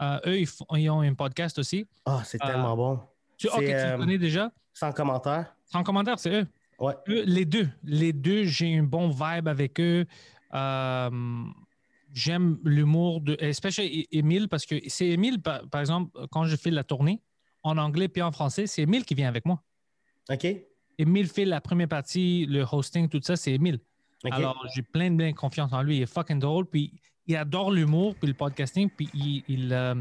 [0.02, 1.86] euh, eux, ils, font- ils ont un podcast aussi.
[2.06, 3.00] Ah, c'est euh, tellement bon.
[3.38, 4.52] Tu, tu euh, connais déjà?
[4.74, 5.56] Sans commentaire.
[5.66, 6.48] Sans commentaire, c'est eux.
[6.80, 6.94] Ouais.
[7.08, 7.70] Eux, les deux.
[7.84, 10.06] Les deux, j'ai un bon vibe avec eux.
[12.14, 13.36] J'aime l'humour de.
[13.40, 17.22] Especially Émile, parce que c'est Émile, par, par exemple, quand je fais la tournée,
[17.64, 19.62] en anglais puis en français, c'est Émile qui vient avec moi.
[20.30, 20.48] OK?
[20.98, 23.80] Émile fait la première partie, le hosting, tout ça, c'est Émile.
[24.24, 24.32] OK.
[24.32, 25.98] Alors, j'ai plein de, plein de confiance en lui.
[25.98, 26.66] Il est fucking drôle.
[26.68, 26.94] Puis,
[27.28, 28.90] il adore l'humour, puis le podcasting.
[28.90, 29.96] Puis, il, il, euh,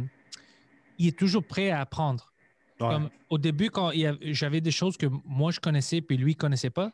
[0.99, 2.33] il est toujours prêt à apprendre.
[2.81, 2.89] Ouais.
[2.89, 6.71] Comme, au début, quand j'avais des choses que moi, je connaissais, puis lui, ne connaissait
[6.71, 6.93] pas,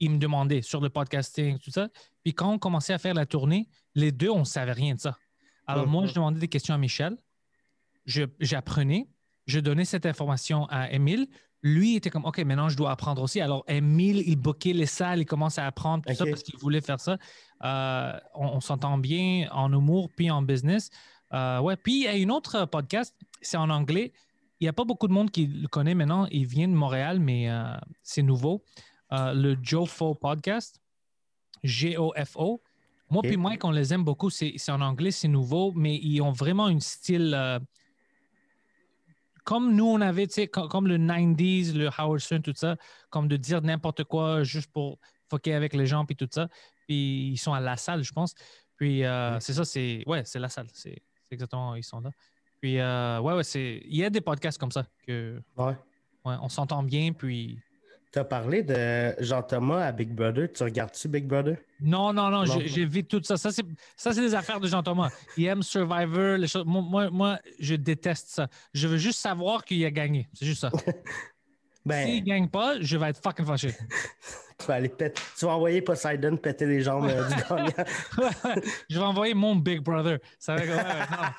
[0.00, 1.88] il me demandait sur le podcasting, tout ça.
[2.22, 5.00] Puis, quand on commençait à faire la tournée, les deux, on ne savait rien de
[5.00, 5.16] ça.
[5.66, 7.16] Alors, moi, je demandais des questions à Michel.
[8.04, 9.08] Je- J'apprenais.
[9.46, 11.28] Je donnais cette information à Émile.
[11.62, 13.40] Lui était comme, OK, maintenant, je dois apprendre aussi.
[13.40, 16.80] Alors, Émile, il boquait les salles, il commençait à apprendre tout ça parce qu'il voulait
[16.80, 17.18] faire ça.
[17.64, 20.90] Euh, on on s'entend bien en humour puis en business.
[21.32, 21.76] Euh, ouais.
[21.76, 24.12] Puis, il y a une autre podcast, c'est en anglais.
[24.60, 26.26] Il n'y a pas beaucoup de monde qui le connaît maintenant.
[26.30, 28.64] Il vient de Montréal, mais euh, c'est nouveau.
[29.12, 30.80] Euh, le JoFo Podcast.
[31.62, 32.62] G-O-F-O.
[33.10, 34.30] Moi puis Mike, on les aime beaucoup.
[34.30, 37.60] C'est c'est en anglais, c'est nouveau, mais ils ont vraiment un style.
[39.44, 42.76] Comme nous, on avait, tu sais, co- comme le 90s, le Howard Stern, tout ça,
[43.10, 44.98] comme de dire n'importe quoi juste pour
[45.30, 46.48] fucker avec les gens, puis tout ça.
[46.86, 48.34] Puis ils sont à la salle, je pense.
[48.76, 50.02] Puis euh, c'est ça, c'est.
[50.06, 50.66] Ouais, c'est la salle.
[50.72, 52.10] C'est c'est exactement, ils sont là.
[52.60, 53.80] Puis, euh, ouais, ouais, c'est.
[53.86, 55.40] Il y a des podcasts comme ça que.
[55.56, 55.76] Ouais.
[56.24, 57.58] Ouais, on s'entend bien, puis.
[58.12, 60.48] Tu as parlé de Jean-Thomas à Big Brother.
[60.52, 61.56] Tu regardes-tu Big Brother?
[61.80, 62.60] Non, non, non, Non.
[62.60, 63.38] j'ai- j'évite tout ça.
[63.38, 63.64] Ça, c'est
[63.96, 65.10] ça, c'est des affaires de Jean-Thomas.
[65.38, 66.64] Il aime Survivor, les choses.
[66.66, 68.48] Moi, moi, moi, je déteste ça.
[68.74, 70.28] Je veux juste savoir qu'il a gagné.
[70.34, 70.70] C'est juste ça.
[71.84, 73.72] Ben, S'il gagne pas, je vais être fucking fâché.
[74.58, 77.72] tu vas aller péter- Tu vas envoyer Poseidon péter les jambes euh, du gagnant.
[78.88, 80.18] je vais envoyer mon Big Brother.
[80.38, 81.38] Ça va être-.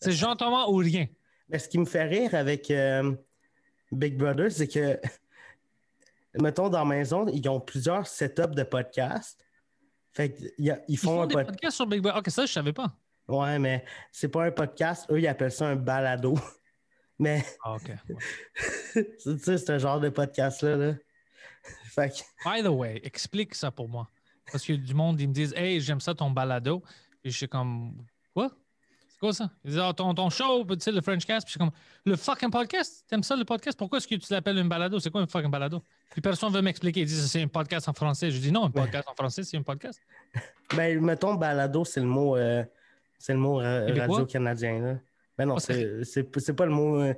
[0.00, 1.06] C'est Jean-Thomas ou rien.
[1.48, 3.12] Mais ce qui me fait rire avec euh,
[3.94, 5.00] Big Brother, c'est que,
[6.40, 9.44] mettons, dans la maison, ils ont plusieurs setups de podcasts.
[10.12, 11.50] Fait qu'ils ils font, font un des podcast.
[11.50, 12.18] podcasts sur Big Brother.
[12.20, 12.94] Ok, ça, je savais pas.
[13.26, 15.06] Ouais, mais c'est pas un podcast.
[15.10, 16.34] Eux, ils appellent ça un balado.
[17.18, 17.90] Mais, Ah, ok.
[18.92, 20.76] tu sais, c'est un genre de podcast-là.
[20.76, 20.94] Là.
[21.84, 24.10] Fait que, By the way, explique ça pour moi.
[24.50, 26.82] Parce que du monde, ils me disent Hey, j'aime ça ton balado.
[27.22, 28.50] Et je suis comme Quoi?
[29.14, 29.48] C'est quoi ça?
[29.64, 31.46] Ils disent Ah, ton, ton show, tu sais, le French Cast.
[31.46, 31.70] Puis je suis comme
[32.04, 33.04] Le fucking podcast?
[33.08, 33.78] T'aimes ça le podcast?
[33.78, 34.98] Pourquoi est-ce que tu l'appelles un balado?
[34.98, 35.82] C'est quoi un fucking balado?
[36.10, 37.00] Puis personne veut m'expliquer.
[37.00, 38.30] Ils disent C'est un podcast en français.
[38.30, 40.00] Je dis Non, un podcast en français, c'est un podcast.
[40.76, 42.64] ben, mettons, balado, c'est le mot, euh,
[43.18, 44.80] c'est le mot euh, radio-canadien.
[44.80, 44.94] Là.
[45.38, 47.00] Ben non, Ah, c'est, pas le mot.
[47.00, 47.14] euh,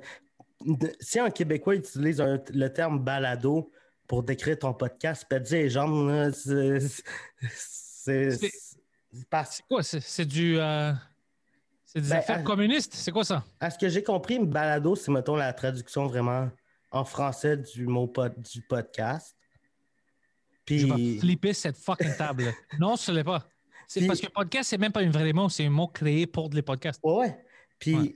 [0.99, 3.71] si un Québécois utilise un- le terme balado
[4.07, 6.79] pour décrire ton podcast, pète les jambes, là, c'est.
[7.49, 8.51] C'est.
[9.67, 9.83] Quoi?
[9.83, 10.57] C'est c'est du.
[10.59, 10.93] euh,
[11.99, 12.93] c'est des Ben, affaires à- communistes?
[12.93, 13.43] C'est quoi ça?
[13.59, 16.49] À ce que j'ai compris, balado, c'est, mettons, la traduction vraiment
[16.91, 19.35] en français du mot pod- du podcast.
[20.65, 20.79] Puis.
[20.79, 22.53] Je vais flipper cette fucking table.
[22.79, 23.47] non, ce n'est pas.
[23.87, 26.27] C'est Puis- parce que podcast, c'est même pas un vrai mot, c'est un mot créé
[26.27, 26.99] pour les podcasts.
[27.03, 27.37] Ouais.
[27.79, 28.15] Puis, Ouais.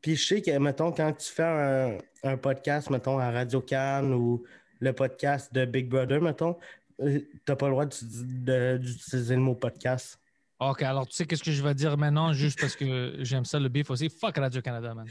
[0.00, 4.14] puis je sais que, mettons, quand tu fais un, un podcast, mettons, à Radio Cannes
[4.14, 4.44] ou
[4.80, 6.56] le podcast de Big Brother, mettons,
[7.02, 10.18] euh, t'as pas le droit d'utiliser le mot podcast.
[10.58, 13.58] OK, alors tu sais qu'est-ce que je vais dire maintenant, juste parce que j'aime ça
[13.60, 14.08] le beef aussi?
[14.08, 15.06] Fuck Radio-Canada, man.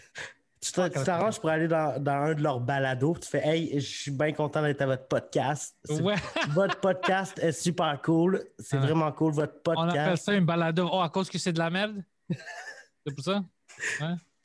[0.59, 3.79] Tu t'a- tu t'arranges pour aller dans, dans un de leurs balados, tu fais Hey,
[3.79, 5.75] je suis bien content d'être à votre podcast.
[5.89, 6.15] Ouais,
[6.49, 8.43] Votre podcast est super cool.
[8.57, 8.79] C'est Ah.
[8.79, 10.25] vraiment cool, votre on appelle podcast.
[10.25, 10.89] ça une balado.
[10.91, 12.03] Oh, à cause que c'est de la merde?
[13.05, 13.43] C'est pour ça?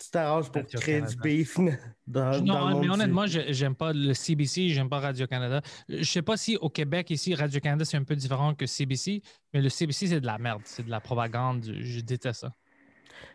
[0.03, 1.73] Tu t'arranges pour Radio créer du beef dans,
[2.07, 5.61] dans Non, le monde mais du- honnêtement, je- j'aime pas le CBC, j'aime pas Radio-Canada.
[5.89, 9.21] Je sais pas si au Québec, ici, Radio-Canada, c'est un peu différent que CBC,
[9.53, 10.63] mais le CBC, c'est de la merde.
[10.65, 11.65] C'est de la propagande.
[11.81, 12.55] Je déteste ça.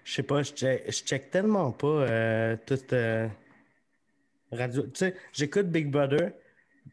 [0.04, 3.28] Je sais pas, je check, je check tellement pas euh, toute euh,
[4.52, 4.84] radio.
[4.84, 6.32] Tu sais, j'écoute Big Brother,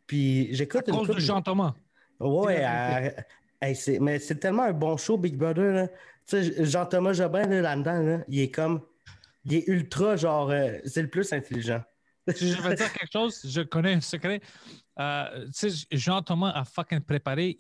[0.07, 1.75] puis À j'écoute une cause de couple- Jean-Thomas.
[2.21, 3.11] Ouais, euh,
[3.63, 5.73] hey, mais c'est tellement un bon show, Big Brother.
[5.73, 5.89] là.
[6.27, 8.83] Tu sais, Jean-Thomas Jobin, là, là-dedans, là, il est comme.
[9.45, 10.51] Il est ultra, genre.
[10.51, 11.83] euh, c'est le plus intelligent.
[12.29, 14.41] Je vais dire quelque chose, je connais un secret.
[15.01, 17.57] Euh, tu sais, Jean-Thomas a fucking préparé.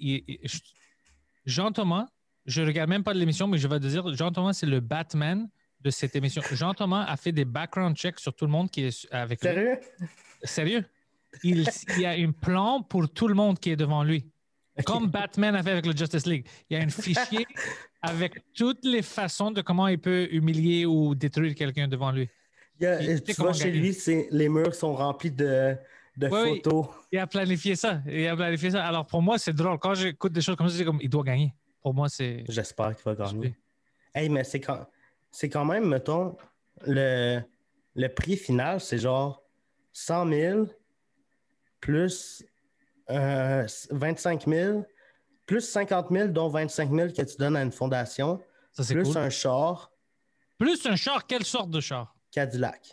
[1.44, 2.06] Jean-Thomas,
[2.46, 5.48] je regarde même pas l'émission, mais je vais te dire, Jean-Thomas, c'est le Batman
[5.80, 6.42] de cette émission.
[6.52, 9.48] Jean-Thomas a fait des background checks sur tout le monde qui est avec lui.
[9.48, 9.80] Sérieux?
[10.44, 10.84] Sérieux?
[11.42, 11.66] Il,
[11.96, 14.31] il y a un plan pour tout le monde qui est devant lui.
[14.86, 16.46] Comme Batman a fait avec le Justice League.
[16.70, 17.46] Il y a un fichier
[18.00, 22.28] avec toutes les façons de comment il peut humilier ou détruire quelqu'un devant lui.
[22.80, 23.78] Il y a- Il sait tu vois, chez gagner.
[23.80, 25.76] lui, c'est- les murs sont remplis de,
[26.16, 26.56] de Ouais, oui.
[26.62, 26.86] photos.
[27.12, 28.00] Il a planifié ça.
[28.06, 28.84] Il a planifié ça.
[28.84, 29.78] Alors pour moi, c'est drôle.
[29.78, 31.52] Quand j'écoute des choses comme ça, c'est comme il doit gagner.
[31.82, 32.44] Pour moi, c'est.
[32.48, 33.54] J'espère qu'il va gagner.
[34.14, 34.86] Hey, mais c'est quand,
[35.30, 36.36] c'est quand même, mettons,
[36.86, 37.40] le,
[37.94, 39.42] le prix final, c'est genre
[39.92, 40.66] 100 000
[41.80, 42.44] plus
[43.12, 44.84] euh, 25 000,
[45.46, 48.40] plus 50 000, dont 25 000 que tu donnes à une fondation,
[48.72, 49.16] Ça, plus cool.
[49.18, 49.92] un char
[50.58, 52.14] Plus un char, quelle sorte de char?
[52.30, 52.90] Cadillac.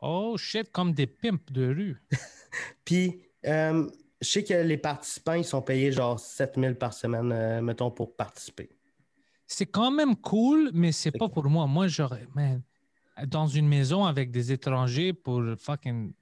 [0.00, 2.02] Oh shit, comme des pimps de rue.
[2.84, 3.88] Puis, euh,
[4.20, 7.90] je sais que les participants, ils sont payés genre 7 000 par semaine, euh, mettons,
[7.90, 8.70] pour participer.
[9.46, 11.66] C'est quand même cool, mais c'est pas pour moi.
[11.66, 12.26] Moi, j'aurais,
[13.26, 16.14] dans une maison avec des étrangers pour fucking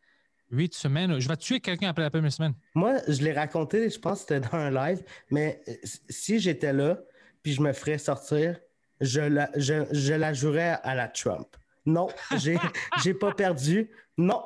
[0.50, 2.54] huit semaines, je vais tuer quelqu'un après la première semaine.
[2.74, 5.62] Moi, je l'ai raconté, je pense que c'était dans un live, mais
[6.08, 6.98] si j'étais là,
[7.42, 8.58] puis je me ferais sortir,
[9.00, 11.56] je la, je, je la jouerais à la Trump.
[11.86, 12.58] Non, j'ai,
[13.02, 13.90] j'ai pas perdu.
[14.18, 14.42] Non,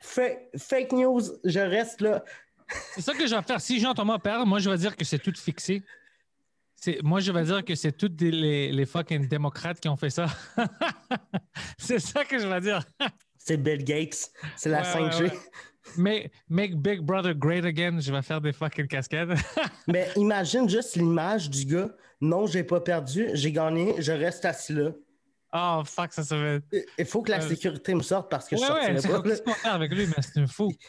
[0.00, 2.24] Fa- fake news, je reste là.
[2.94, 3.60] C'est ça que je vais faire.
[3.60, 5.82] Si Jean-Thomas perd, moi, je vais dire que c'est tout fixé.
[6.74, 10.08] C'est, moi, je vais dire que c'est tous les, les fucking démocrates qui ont fait
[10.08, 10.26] ça.
[11.78, 12.82] c'est ça que je vais dire.
[13.50, 15.22] C'est Bill Gates, c'est la Ouais, ouais, 5G.
[15.24, 15.38] ouais.
[15.96, 17.98] Mais make Big Brother great again.
[17.98, 19.34] Je vais faire des fucking cascades.
[19.88, 21.88] Mais imagine juste l'image du gars.
[22.20, 24.90] Non, j'ai pas perdu, j'ai gagné, je reste assis là.
[25.52, 26.86] oh, fuck, ça se fait.
[26.96, 29.02] Il faut que la Euh, sécurité me sorte parce que je Ouais, ouais,
[29.44, 29.50] pas.
[29.50, 30.70] va faire avec lui, mais c'est un fou.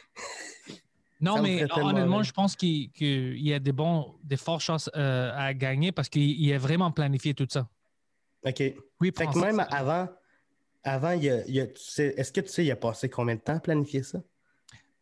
[1.19, 5.31] Non, Ça mais honnêtement, je pense qu'il y a des bons, des fortes chances euh,
[5.35, 7.67] à gagner parce qu'il il a vraiment planifié tout ça.
[8.45, 8.63] OK.
[8.99, 10.09] Oui, Fait que même avant,
[10.83, 13.09] avant il y a- il a- tu sais- est-ce que tu sais, il a passé
[13.09, 14.21] combien de temps à planifier ça?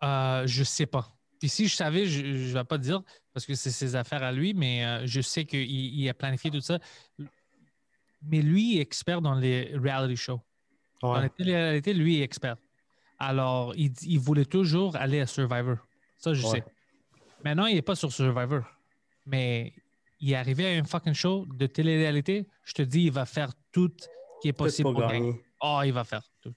[0.04, 1.08] Euh, je sais pas.
[1.40, 3.02] Puis si je savais, je ne vais pas te dire
[3.34, 6.52] parce que c'est ses affaires à lui, mais euh, je sais qu'il il a planifié
[6.52, 6.80] tout ça.
[8.22, 10.42] Mais lui est expert dans les reality shows.
[11.02, 11.22] Dans Ouais.
[11.22, 12.58] la télé-réalité, lui est expert.
[13.18, 15.78] Alors, il, il voulait toujours aller à Survivor.
[16.18, 16.60] Ça, je Ouais.
[16.60, 16.64] sais.
[17.46, 18.64] Maintenant, il n'est pas sur Survivor.
[19.26, 19.74] Mais
[20.20, 22.48] il est arrivé à un fucking show de télé-réalité.
[22.66, 24.08] Je te dis, il va faire tout ce
[24.42, 25.42] qui est possible pour gagner.
[25.62, 25.78] Gagner.
[25.80, 26.54] Oh, il va faire tout.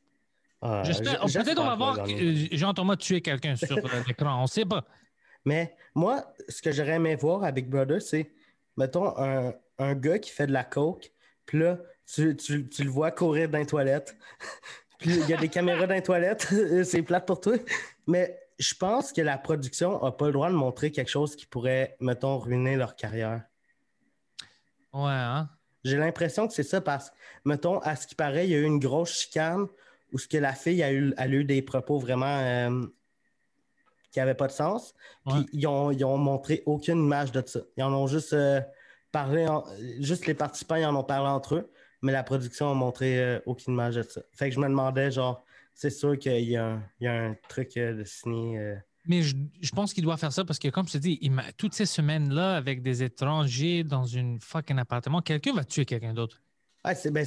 [0.61, 4.39] Ah, J'espère- Peut-être on va voir euh, Jean-Thomas tuer quelqu'un sur euh, l'écran.
[4.39, 4.85] On ne sait pas.
[5.45, 8.31] Mais moi, ce que j'aurais aimé voir à Big Brother, c'est,
[8.77, 11.11] mettons, un, un gars qui fait de la coke,
[11.47, 14.17] puis là, tu, tu- tu le vois courir dans les toilettes.
[14.99, 16.47] puis il y a des caméras dans les toilettes.
[16.85, 17.55] c'est plate pour toi.
[18.07, 21.47] Mais je pense que la production n'a pas le droit de montrer quelque chose qui
[21.47, 23.43] pourrait, mettons, ruiner leur carrière.
[24.93, 25.49] Ouais, hein?
[25.85, 27.15] J'ai l'impression que c'est ça parce que,
[27.45, 29.67] mettons, à ce qui paraît, il y a eu une grosse chicane
[30.13, 32.87] où ce que la fille a eu, a eu des propos vraiment euh,
[34.11, 34.95] qui n'avaient pas de sens.
[35.27, 35.45] Puis Ouais.
[35.53, 37.61] ils, ont, ils ont montré aucune image de ça.
[37.77, 38.61] Ils en ont juste euh,
[39.11, 39.65] parlé, en-
[40.01, 41.71] juste les participants, ils en ont parlé entre eux,
[42.03, 44.21] mais la production a montré euh, aucune image de ça.
[44.33, 45.43] Fait que je me demandais, genre,
[45.75, 48.77] c'est sûr qu'il y, a un- il y a un truc de signé.
[49.07, 51.33] Mais je, je pense qu'il doit faire ça parce que, comme je te dis, il
[51.57, 56.41] toutes ces semaines-là, avec des étrangers dans une fucking appartement, quelqu'un va tuer quelqu'un d'autre.
[56.85, 57.25] Ah, c'est, ben,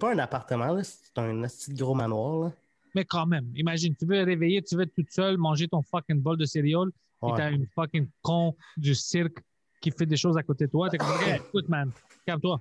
[0.00, 2.44] pas un appartement, c'est un petit gros manoir.
[2.44, 2.52] Là.
[2.94, 6.20] Mais quand même, imagine, tu veux réveiller, tu veux être toute seule, manger ton fucking
[6.20, 6.90] bol de céréales,
[7.26, 9.38] et t'as une fucking con du cirque
[9.80, 10.88] qui fait des choses à côté de toi.
[10.88, 11.08] T'es comme,
[11.48, 11.90] écoute, man,
[12.26, 12.60] calme-toi.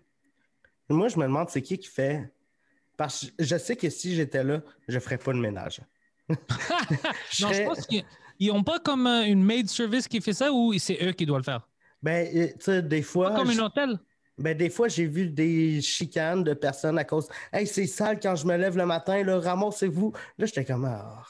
[0.90, 2.32] Moi, je me demande c'est qui qui fait.
[2.98, 5.82] Parce que je sais que si j'étais là, je ferais pas de ménage.
[6.30, 7.88] Non, je pense
[8.38, 11.26] qu'ils n'ont pas comme euh, une maid service qui fait ça ou c'est eux qui
[11.26, 11.68] doivent le faire?
[12.02, 13.32] Ben, euh, tu sais, des fois.
[13.32, 14.00] Pas comme un hôtel?
[14.38, 17.28] Ben, des fois, j'ai vu des chicanes de personnes à cause.
[17.54, 20.12] Hey, c'est sale quand je me lève le matin, là, ramassez-vous.
[20.38, 20.86] Là, j'étais comme.
[20.86, 21.24] Ah,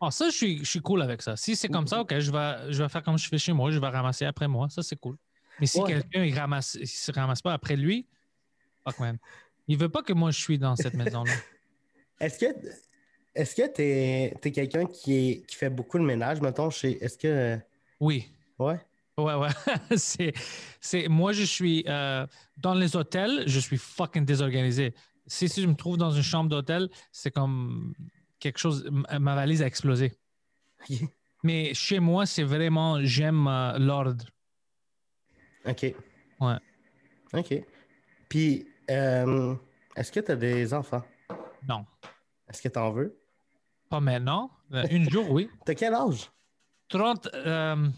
[0.00, 1.36] Ah, ça, je suis, je suis cool avec ça.
[1.36, 3.70] Si c'est comme ça, OK, je vais, je vais faire comme je fais chez moi,
[3.70, 4.68] je vais ramasser après moi.
[4.68, 5.16] Ça, c'est cool.
[5.58, 5.88] Mais si Ouais.
[5.88, 8.06] quelqu'un il ramasse, il se ramasse pas après lui,
[8.84, 9.18] fuck man.
[9.68, 11.32] Il veut pas que moi je suis dans cette maison-là.
[12.20, 12.46] Est-ce que
[13.34, 17.02] est-ce que t'es es, quelqu'un qui, est, qui fait beaucoup de ménage, mettons, chez.
[17.02, 17.58] Est-ce que.
[18.00, 18.30] Oui.
[18.58, 18.80] Ouais?
[19.16, 19.48] Ouais, ouais.
[19.96, 22.26] c'est, moi, je suis euh,
[22.56, 24.94] dans les hôtels, je suis fucking désorganisé.
[25.26, 27.94] Si, si je me trouve dans une chambre d'hôtel, c'est comme
[28.38, 30.12] quelque chose, ma valise a explosé.
[31.42, 34.24] Mais chez moi, c'est vraiment, j'aime euh, l'ordre.
[35.66, 35.94] OK.
[36.40, 36.56] Ouais.
[37.34, 37.54] OK.
[38.28, 39.54] Puis, euh,
[39.96, 41.02] est-ce que tu as des enfants?
[41.68, 41.84] Non,
[42.48, 43.19] Est-ce que tu en veux?
[43.90, 44.50] Pas maintenant.
[44.72, 45.50] Euh, une jour, oui.
[45.66, 46.30] T'as quel âge?
[46.88, 47.88] 30, euh,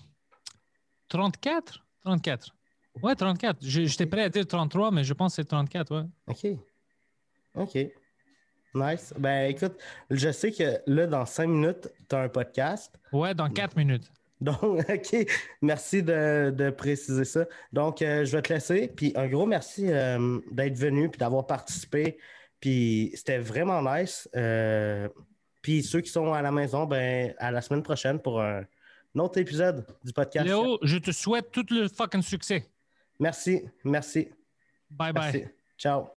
[1.09, 1.84] 34?
[2.05, 2.55] 34.
[3.03, 3.59] Ouais, 34.
[3.62, 6.05] Je- J'étais prêt à dire 33, mais je pense que c'est 34, ouais.
[6.26, 6.59] OK.
[7.55, 7.78] OK.
[8.74, 9.12] Nice.
[9.18, 9.74] Ben, écoute,
[10.11, 12.99] je sais que là, dans cinq minutes, tu as un podcast.
[13.12, 14.11] Ouais, dans 4 minutes.
[14.40, 15.16] Donc, OK.
[15.61, 17.45] Merci de, de préciser ça.
[17.72, 18.88] Donc, euh, je vais te laisser.
[18.88, 22.18] Puis, un gros merci euh, d'être venu puis d'avoir participé.
[22.61, 24.26] Puis, c'était vraiment nice.
[24.34, 25.09] Euh,
[25.62, 28.64] puis, ceux qui sont à la maison, ben, à la semaine prochaine pour un,
[29.14, 30.46] un autre épisode du podcast.
[30.46, 32.66] Léo, je te souhaite tout le fucking succès.
[33.20, 33.62] Merci.
[33.84, 34.28] Merci.
[34.90, 35.32] Bye bye.
[35.32, 35.44] Merci.
[35.78, 36.08] Ciao.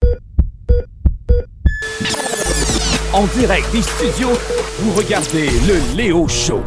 [3.12, 4.32] En direct des studios,
[4.78, 6.62] vous regardez le Léo Show.